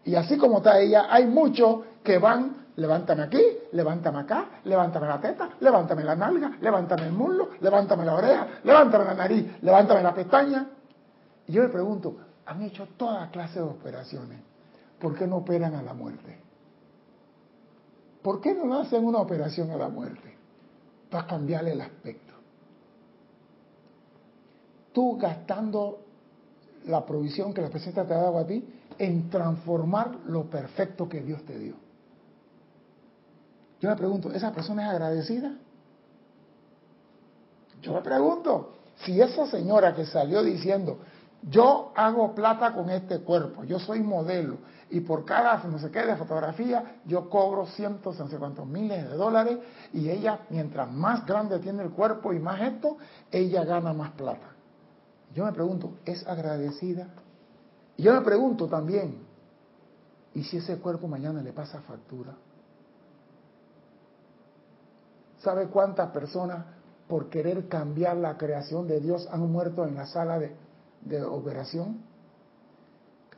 [0.05, 3.41] Y así como está ella, hay muchos que van, levántame aquí,
[3.71, 9.05] levántame acá, levántame la teta, levántame la nalga, levántame el muslo, levántame la oreja, levántame
[9.05, 10.67] la nariz, levántame la pestaña,
[11.47, 14.39] y yo me pregunto, han hecho toda clase de operaciones,
[14.99, 16.39] ¿por qué no operan a la muerte?
[18.21, 20.35] ¿Por qué no hacen una operación a la muerte?
[21.09, 22.33] Para cambiarle el aspecto.
[24.93, 25.99] Tú gastando
[26.85, 28.63] la provisión que la presencia te ha dado a ti
[28.97, 31.75] en transformar lo perfecto que Dios te dio.
[33.79, 35.53] Yo me pregunto, ¿esa persona es agradecida?
[37.81, 38.73] Yo me pregunto,
[39.03, 40.99] si esa señora que salió diciendo,
[41.49, 44.57] yo hago plata con este cuerpo, yo soy modelo,
[44.91, 49.09] y por cada no sé qué de fotografía yo cobro cientos, no sé cuántos miles
[49.09, 49.57] de dólares,
[49.93, 52.97] y ella, mientras más grande tiene el cuerpo y más esto,
[53.31, 54.47] ella gana más plata.
[55.33, 57.07] Yo me pregunto, ¿es agradecida?
[58.01, 59.19] Y yo me pregunto también,
[60.33, 62.33] ¿y si ese cuerpo mañana le pasa factura?
[65.37, 66.65] ¿Sabe cuántas personas
[67.07, 72.01] por querer cambiar la creación de Dios han muerto en la sala de, operación?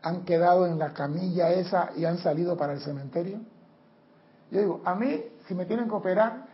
[0.01, 3.41] ¿Han quedado en la camilla esa y han salido para el cementerio?
[4.49, 6.45] Yo digo, a mí, si me tienen que operar,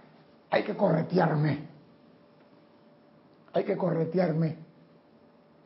[0.49, 1.67] hay que corretearme.
[3.53, 4.57] Hay que corretearme.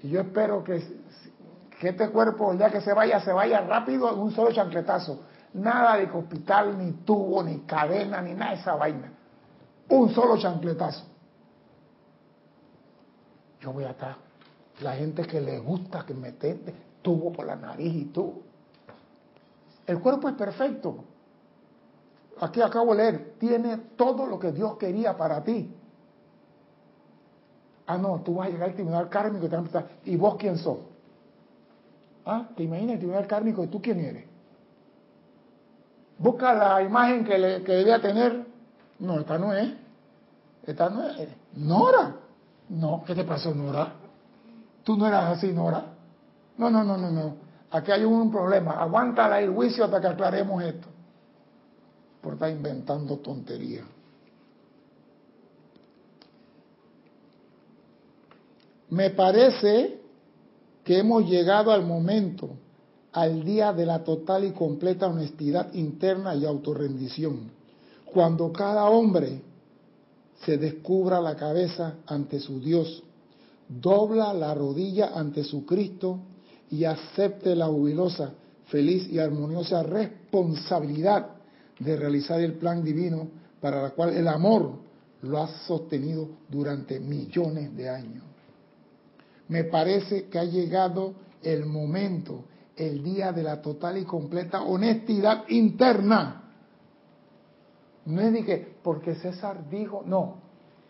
[0.01, 0.83] Y yo espero que,
[1.83, 5.19] que este cuerpo, ya que se vaya, se vaya rápido en un solo chancletazo.
[5.55, 9.11] Nada de hospital, ni tubo, ni cadena, ni nada de esa vaina.
[9.89, 11.03] Un solo chancletazo.
[13.59, 14.15] Yo voy a estar.
[14.79, 16.31] La gente que le gusta que me
[17.01, 18.43] tubo por la nariz y tubo.
[19.85, 21.03] El cuerpo es perfecto.
[22.39, 25.75] Aquí acabo de leer, tiene todo lo que Dios quería para ti.
[27.87, 30.15] Ah, no, tú vas a llegar al tribunal kármico y te van a preguntar, ¿y
[30.15, 30.92] vos quién sos?
[32.25, 34.25] Ah, ¿te imaginas el tribunal kármico y tú quién eres?
[36.17, 38.45] Busca la imagen que, le, debía tener.
[38.99, 39.73] No, esta no es.
[40.65, 41.29] Esta no es.
[41.55, 42.15] Nora.
[42.69, 43.93] No, ¿qué te pasó, Nora?
[44.83, 45.85] Tú no eras así, Nora.
[46.57, 47.35] No, no, no, no, no.
[47.71, 48.73] Aquí hay un problema.
[48.73, 50.87] Aguanta el juicio hasta que aclaremos esto.
[52.21, 53.85] Por estar inventando tonterías.
[58.89, 60.02] Me parece
[60.83, 62.49] que hemos llegado al momento,
[63.13, 67.51] al día de la total y completa honestidad interna y autorrendición,
[68.05, 69.41] cuando cada hombre
[70.45, 73.03] se descubra la cabeza ante su Dios,
[73.69, 76.19] dobla la rodilla ante su Cristo
[76.69, 78.33] y acepte la jubilosa,
[78.65, 81.29] feliz y armoniosa responsabilidad
[81.79, 83.27] de realizar el plan divino
[83.61, 84.71] para la cual el amor
[85.21, 88.32] lo ha sostenido durante millones de años
[89.47, 95.47] me parece que ha llegado el momento, el día de la total y completa honestidad
[95.49, 96.43] interna.
[98.05, 100.37] No es de que porque César dijo, no,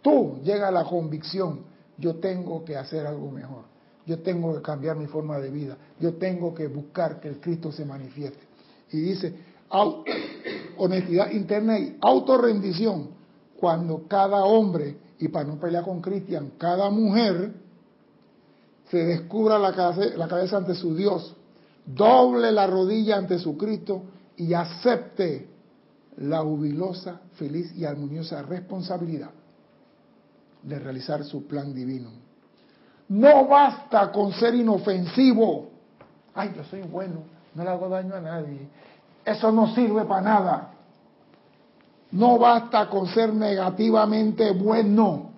[0.01, 1.61] tú llega a la convicción,
[1.97, 3.63] yo tengo que hacer algo mejor,
[4.05, 7.71] yo tengo que cambiar mi forma de vida, yo tengo que buscar que el Cristo
[7.71, 8.39] se manifieste.
[8.91, 9.35] Y dice,
[10.77, 13.09] honestidad interna y autorrendición,
[13.59, 17.53] cuando cada hombre, y para no pelear con Cristian, cada mujer,
[18.93, 21.35] se descubra la cabeza, ante su Dios,
[21.83, 24.03] doble la rodilla ante su Cristo
[24.37, 25.49] y acepte
[26.17, 29.31] la jubilosa, feliz y armoniosa responsabilidad
[30.61, 32.11] de realizar su plan divino.
[33.09, 35.69] No basta con ser inofensivo.
[36.35, 37.23] Ay, yo soy bueno,
[37.55, 38.69] no le hago daño a nadie.
[39.25, 40.73] Eso no sirve para nada.
[42.11, 45.31] No basta con ser negativamente bueno.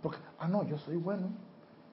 [0.00, 1.43] Porque, ah, no, yo soy bueno.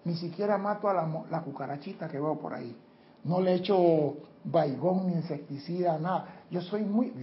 [0.03, 2.75] Ni siquiera mato a la, cucarachita que veo por ahí.
[3.23, 6.43] No le echo baigón ni insecticida, nada.
[6.49, 7.13] Yo soy muy...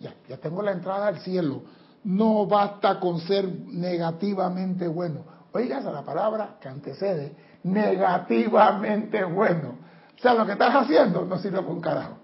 [0.00, 1.62] Ya, ya tengo la entrada al cielo.
[2.02, 5.20] No basta con ser negativamente bueno.
[5.52, 7.36] Oigas a la palabra que antecede.
[7.62, 9.76] Negativamente bueno.
[10.16, 12.16] O sea, lo que estás haciendo no sirve para un carajo.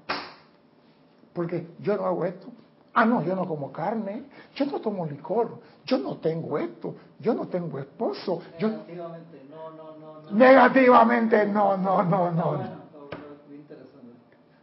[1.33, 2.49] Porque yo no hago esto.
[2.93, 4.25] Ah, no, yo no como carne,
[4.55, 8.41] yo no tomo licor, yo no tengo esto, yo no tengo esposo.
[8.59, 12.81] Negativamente, no, no, no, Negativamente, no, no, no, no.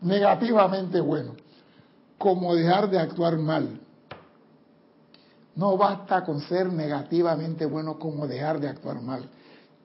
[0.01, 1.35] Negativamente bueno.
[2.17, 3.79] Como dejar de actuar mal.
[5.55, 9.29] No basta con ser negativamente bueno como dejar de actuar mal.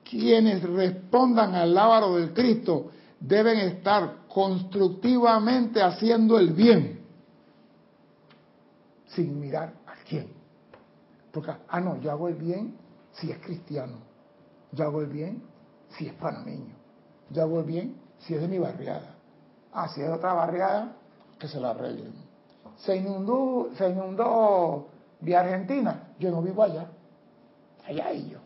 [0.03, 7.02] Quienes respondan al lábaro del Cristo deben estar constructivamente haciendo el bien
[9.15, 10.27] sin mirar a quién.
[11.31, 12.75] Porque, ah, no, yo hago el bien
[13.13, 13.97] si es cristiano.
[14.71, 15.43] Yo hago el bien
[15.89, 16.75] si es panameño.
[17.29, 19.15] Yo hago el bien si es de mi barriada.
[19.71, 20.95] Ah, si es de otra barriada,
[21.39, 22.13] que se la arreglen.
[22.77, 24.87] Se inundó, se inundó
[25.19, 26.09] vía Argentina.
[26.19, 26.87] Yo no vivo allá.
[27.85, 28.41] Allá ellos.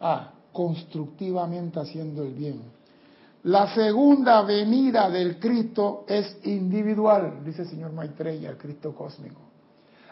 [0.00, 2.62] Ah, constructivamente haciendo el bien.
[3.44, 9.47] La segunda venida del Cristo es individual, dice el señor Maitreya, el Cristo cósmico.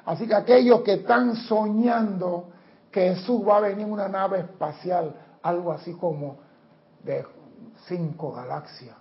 [0.07, 2.49] Así que aquellos que están soñando
[2.91, 6.39] que Jesús va a venir en una nave espacial, algo así como
[7.03, 7.27] de
[7.87, 8.97] cinco galaxias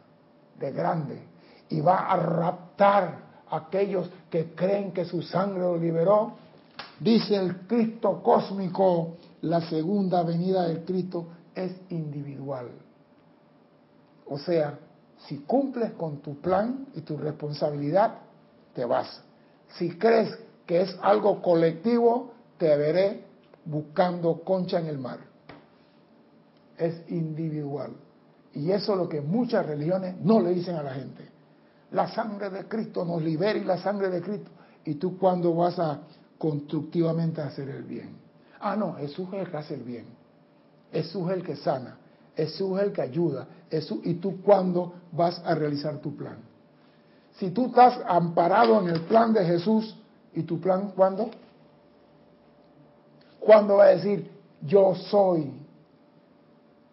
[0.60, 1.22] de grande
[1.70, 6.34] y va a raptar a aquellos que creen que su sangre lo liberó.
[7.00, 12.70] Dice el Cristo cósmico, la segunda venida del Cristo es individual.
[14.28, 14.80] O sea,
[15.28, 18.16] si cumples con tu plan y tu responsabilidad,
[18.74, 19.22] te vas.
[19.78, 23.24] Si crees que es algo colectivo, te veré
[23.66, 25.20] buscando concha en el mar.
[26.78, 27.92] Es individual.
[28.54, 31.30] Y eso es lo que muchas religiones no le dicen a la gente.
[31.92, 34.50] La sangre de Cristo nos libera y la sangre de Cristo.
[34.86, 36.02] ¿Y tú cuándo vas a
[36.38, 38.18] constructivamente hacer el bien?
[38.60, 40.06] Ah, no, Jesús es el que hace el bien.
[40.92, 41.98] Jesús es el que sana.
[42.36, 43.48] Jesús es el que ayuda.
[44.04, 46.38] ¿Y tú cuándo vas a realizar tu plan?
[47.38, 49.98] Si tú estás amparado en el plan de Jesús,
[50.36, 51.30] ¿y tu plan cuándo?
[53.40, 54.30] ¿Cuándo va a decir,
[54.62, 55.52] yo soy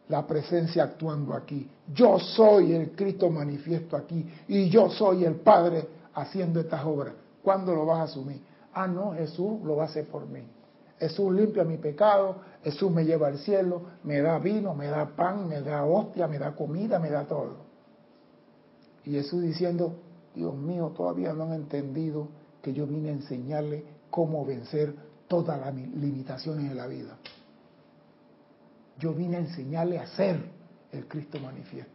[0.09, 1.69] la presencia actuando aquí?
[1.93, 7.15] Yo soy el Cristo manifiesto aquí y yo soy el Padre haciendo estas obras.
[7.43, 8.41] ¿Cuándo lo vas a asumir?
[8.75, 10.43] Ah, no, Jesús lo va a hacer por mí.
[10.99, 15.49] Jesús limpia mi pecado, Jesús me lleva al cielo, me da vino, me da pan,
[15.49, 17.57] me da hostia, me da comida, me da todo.
[19.05, 19.95] Y Jesús diciendo,
[20.35, 22.29] Dios mío, todavía no han entendido
[22.63, 24.95] que yo vine a enseñarle cómo vencer
[25.29, 27.17] todas las limitaciones de la vida.
[28.99, 30.41] Yo vine a enseñarle a ser
[30.93, 31.93] el Cristo manifiesto.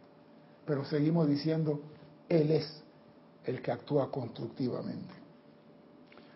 [0.66, 1.80] Pero seguimos diciendo,
[2.28, 2.82] Él es
[3.44, 5.14] el que actúa constructivamente.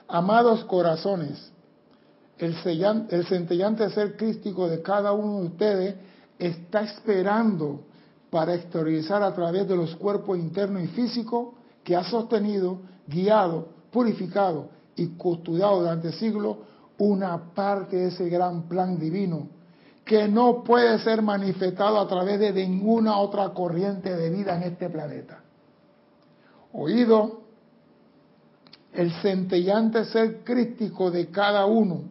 [0.09, 1.53] Amados corazones,
[2.39, 2.57] el,
[3.11, 5.95] el centellante ser crístico de cada uno de ustedes
[6.39, 7.85] está esperando
[8.31, 11.55] para exteriorizar a través de los cuerpos internos y físicos
[11.85, 16.57] que ha sostenido, guiado, purificado y custodiado durante siglos
[16.99, 19.49] una parte de ese gran plan divino
[20.05, 24.91] que no puede ser manifestado a través de ninguna otra corriente de vida en este
[24.91, 25.41] planeta.
[26.73, 27.43] Oído,
[28.93, 32.05] el centellante ser crítico de cada uno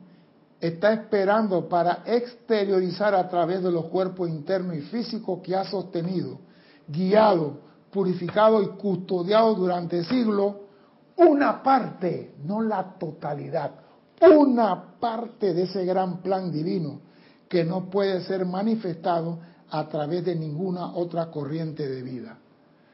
[0.60, 6.40] está esperando para exteriorizar a través de los cuerpos internos y físicos que ha sostenido,
[6.88, 7.60] guiado,
[7.92, 10.56] purificado y custodiado durante siglos,
[11.28, 13.72] una parte, no la totalidad,
[14.22, 17.02] una parte de ese gran plan divino
[17.48, 22.38] que no puede ser manifestado a través de ninguna otra corriente de vida.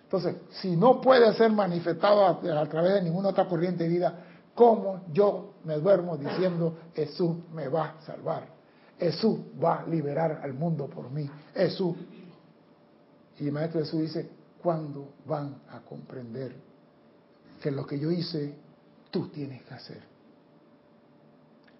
[0.03, 4.19] Entonces, si no puede ser manifestado a, través de ninguna otra corriente de vida,
[4.55, 8.47] ¿cómo yo me duermo diciendo Jesús me va a salvar?
[8.97, 11.29] Jesús va a liberar al mundo por mí.
[11.53, 11.95] Jesús.
[13.39, 14.29] Y el Maestro Jesús dice,
[14.61, 16.66] ¿cuándo van a comprender
[17.61, 18.55] que lo que yo hice,
[19.11, 20.01] tú tienes que hacer?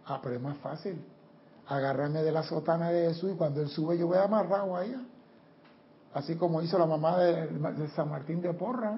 [0.06, 1.00] Ah, pero es más fácil
[1.68, 5.02] agarrarme de la sotana de Jesús y cuando él sube yo voy amarrado a ella.
[6.14, 8.98] Así como hizo la mamá de, San Martín de Porra.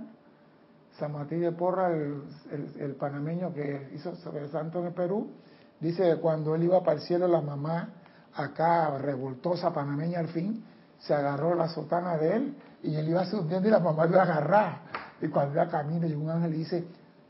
[0.98, 5.32] San Martín de Porra, el, panameño que hizo sobre Santo en el Perú,
[5.80, 7.90] dice que cuando él iba para el cielo, la mamá,
[8.34, 10.64] acá revoltosa panameña al fin,
[11.00, 14.22] se agarró la sotana de él y él iba subiendo y la mamá lo iba
[14.22, 14.82] a agarrar.
[15.22, 16.86] Y cuando iba camino, y un ángel dice,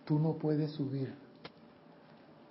[0.06, 1.14] tú no puedes subir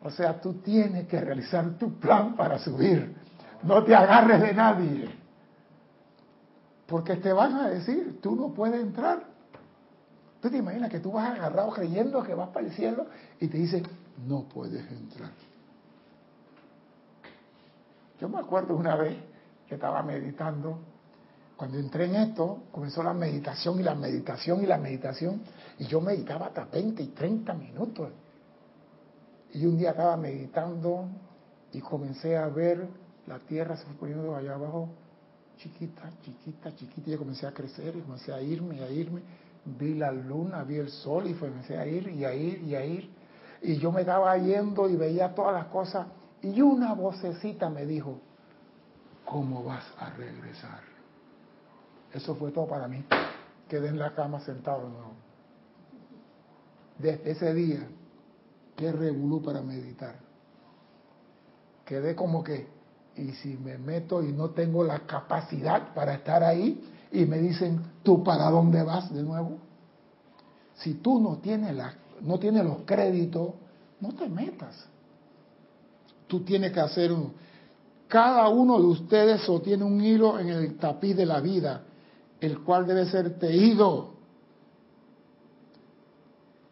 [0.02, 3.16] o sea, tú tienes que realizar tu plan para subir.
[3.62, 5.10] No te agarres de nadie.
[6.86, 9.24] Porque te van a decir, tú no puedes entrar.
[10.40, 13.06] Tú te imaginas que tú vas agarrado creyendo que vas para el cielo
[13.40, 13.82] y te dicen,
[14.26, 15.30] no puedes entrar.
[18.20, 19.16] Yo me acuerdo una vez
[19.66, 20.78] que estaba meditando,
[21.58, 25.42] cuando entré en esto, comenzó la meditación y la meditación y la meditación,
[25.80, 28.10] y yo meditaba hasta 20 y 30 minutos.
[29.54, 31.08] Y un día estaba meditando
[31.72, 32.86] y comencé a ver
[33.26, 34.88] la tierra se fue poniendo allá abajo
[35.56, 39.22] chiquita, chiquita, chiquita, y comencé a crecer y comencé a irme y a irme.
[39.64, 42.84] Vi la luna, vi el sol y comencé a ir y a ir y a
[42.84, 43.10] ir.
[43.62, 46.06] Y yo me estaba yendo y veía todas las cosas
[46.40, 48.20] y una vocecita me dijo,
[49.24, 50.97] ¿cómo vas a regresar?
[52.12, 53.04] Eso fue todo para mí.
[53.68, 55.12] Quedé en la cama sentado de nuevo.
[56.98, 57.86] Desde ese día
[58.76, 60.14] qué revolú para meditar.
[61.84, 62.68] Quedé como que,
[63.16, 66.80] y si me meto y no tengo la capacidad para estar ahí,
[67.10, 69.58] y me dicen, ¿tú para dónde vas de nuevo?
[70.76, 73.54] Si tú no tienes, la, no tienes los créditos,
[74.00, 74.86] no te metas.
[76.28, 77.32] Tú tienes que hacer uno.
[78.06, 81.82] Cada uno de ustedes sostiene un hilo en el tapiz de la vida,
[82.40, 84.18] el cual debe ser tejido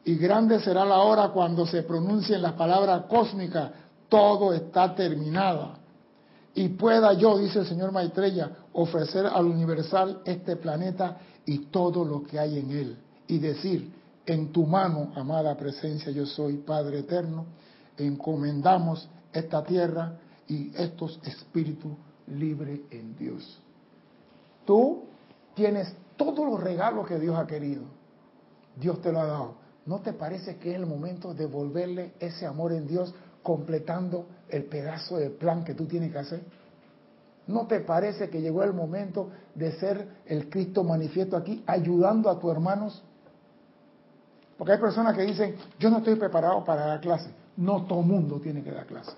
[0.06, 3.72] y grande será la hora cuando se pronuncien las palabras cósmicas,
[4.08, 5.72] todo está terminado.
[6.54, 12.22] Y pueda yo, dice el señor Maitreya, ofrecer al universal este planeta y todo lo
[12.22, 12.96] que hay en él
[13.26, 13.90] y decir,
[14.24, 17.46] en tu mano, amada presencia, yo soy Padre Eterno,
[17.98, 20.12] encomendamos esta tierra
[20.46, 21.92] y estos espíritus
[22.28, 23.58] libres en Dios.
[24.64, 25.02] Tú
[25.57, 27.82] tienes todos los regalos que Dios ha querido.
[28.76, 29.54] Dios te lo ha dado.
[29.86, 34.64] ¿No te parece que es el momento de devolverle ese amor en Dios completando el
[34.64, 36.42] pedazo de plan que tú tienes que hacer?
[37.46, 42.38] ¿No te parece que llegó el momento de ser el Cristo manifiesto aquí, ayudando a
[42.38, 43.02] tus hermanos?
[44.59, 47.30] Porque hay personas que dicen, yo no estoy preparado para dar clase.
[47.57, 49.12] No todo mundo tiene que dar clase.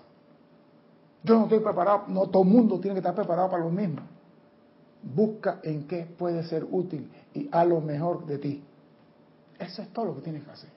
[1.24, 4.02] Yo no estoy preparado, no todo mundo tiene que estar preparado para lo mismo.
[5.14, 8.62] Busca en qué puede ser útil y a lo mejor de ti.
[9.58, 10.70] Eso es todo lo que tienes que hacer.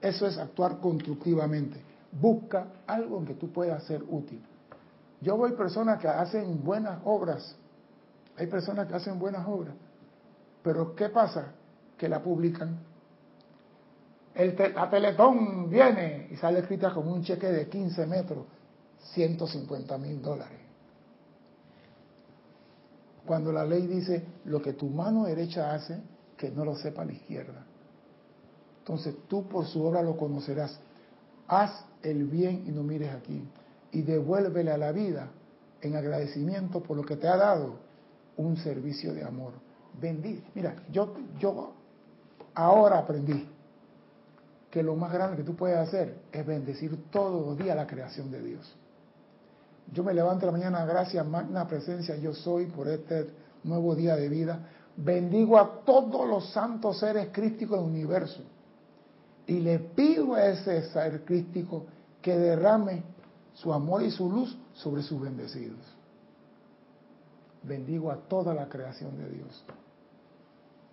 [0.00, 1.80] Eso es actuar constructivamente.
[2.12, 4.40] Busca algo en que tú puedas ser útil.
[5.20, 7.56] Yo voy personas que hacen buenas obras.
[8.36, 9.74] Hay personas que hacen buenas obras.
[10.62, 11.52] Pero ¿qué pasa?
[11.96, 12.78] Que la publican.
[14.34, 18.44] El la Teletón viene y sale escrita como un cheque de 15 metros,
[19.14, 20.67] 150 mil dólares.
[23.26, 26.00] Cuando la ley dice lo que tu mano derecha hace,
[26.36, 27.66] que no lo sepa la izquierda.
[28.78, 30.78] Entonces tú por su obra lo conocerás.
[31.46, 33.42] Haz el bien y no mires aquí.
[33.92, 35.28] Y devuélvele a la vida
[35.80, 37.76] en agradecimiento por lo que te ha dado
[38.36, 39.52] un servicio de amor.
[40.00, 40.42] Bendice.
[40.54, 41.72] Mira, yo, yo
[42.54, 43.48] ahora aprendí
[44.70, 48.30] que lo más grande que tú puedes hacer es bendecir todos los días la creación
[48.30, 48.76] de Dios.
[49.92, 53.30] Yo me levanto la mañana, gracias, magna presencia, yo soy por este
[53.64, 54.68] nuevo día de vida.
[54.96, 58.42] Bendigo a todos los santos seres crísticos del universo
[59.46, 61.86] y le pido a ese ser crístico
[62.20, 63.02] que derrame
[63.54, 65.78] su amor y su luz sobre sus bendecidos.
[67.62, 69.64] Bendigo a toda la creación de Dios.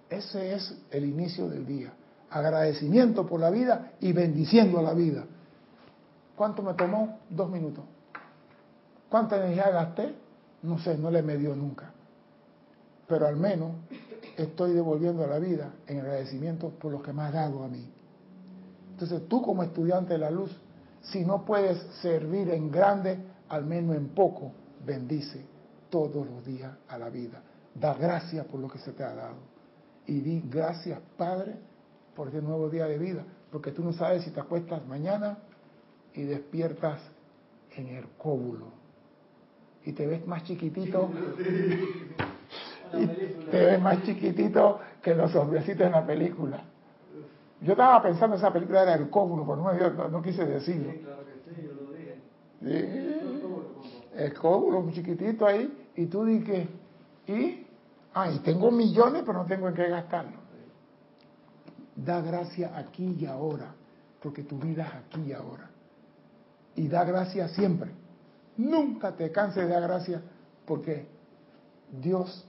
[0.10, 1.94] Ese es el inicio del día.
[2.30, 5.26] Agradecimiento por la vida y bendiciendo a la vida.
[6.36, 7.20] ¿Cuánto me tomó?
[7.30, 7.84] Dos minutos.
[9.16, 10.14] ¿Cuánta energía gasté?
[10.62, 11.94] No sé, no le medió nunca.
[13.08, 13.72] Pero al menos
[14.36, 17.90] estoy devolviendo a la vida en agradecimiento por lo que me ha dado a mí.
[18.92, 20.52] Entonces tú como estudiante de la luz,
[21.02, 24.52] si no puedes servir en grande, al menos en poco,
[24.86, 25.46] bendice
[25.90, 27.42] todos los días a la vida.
[27.74, 29.38] Da gracias por lo que se te ha dado.
[30.08, 31.56] Y di gracias, Padre,
[32.18, 33.24] por este nuevo día de vida.
[33.50, 35.38] Porque tú no sabes si te acuestas mañana
[36.14, 37.00] y despiertas
[37.78, 38.84] en el cóbulo.
[39.86, 41.10] Y te ves más chiquitito.
[42.94, 43.08] Y
[43.52, 46.64] te ves más chiquitito que los hombrecitos en la película.
[47.62, 50.92] Yo estaba pensando esa película era el cómulo, pero no, no, quise decirlo.
[50.92, 52.16] Sí, claro que sí, yo lo dije.
[52.62, 54.18] Sí.
[54.18, 56.68] El cómulo, un chiquitito ahí, y tú dices,
[57.28, 57.66] ¿y?
[58.14, 60.38] Ah, y tengo millones, pero no tengo en qué gastarlo.
[61.96, 63.74] Da gracia aquí y ahora,
[64.22, 65.70] porque tu vida es aquí y ahora.
[66.76, 67.92] Y da gracia siempre.
[68.58, 70.22] Nunca te canses de dar gracia,
[70.66, 71.08] porque
[72.02, 72.46] Dios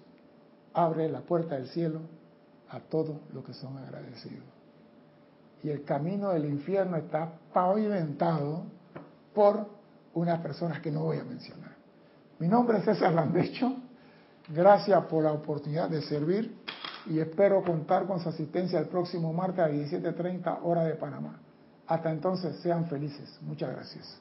[0.73, 2.01] abre la puerta del cielo
[2.69, 4.57] a todos los que son agradecidos
[5.67, 8.65] y el camino del infierno está pavimentado
[9.35, 9.67] por
[10.15, 11.75] unas personas que no voy a mencionar.
[12.39, 13.75] Mi nombre es César Landecho,
[14.49, 16.57] gracias por la oportunidad de servir
[17.07, 21.41] y espero contar con su asistencia el próximo martes a 17.30 hora de Panamá.
[21.89, 23.39] Hasta entonces, sean felices.
[23.43, 24.21] Muchas gracias.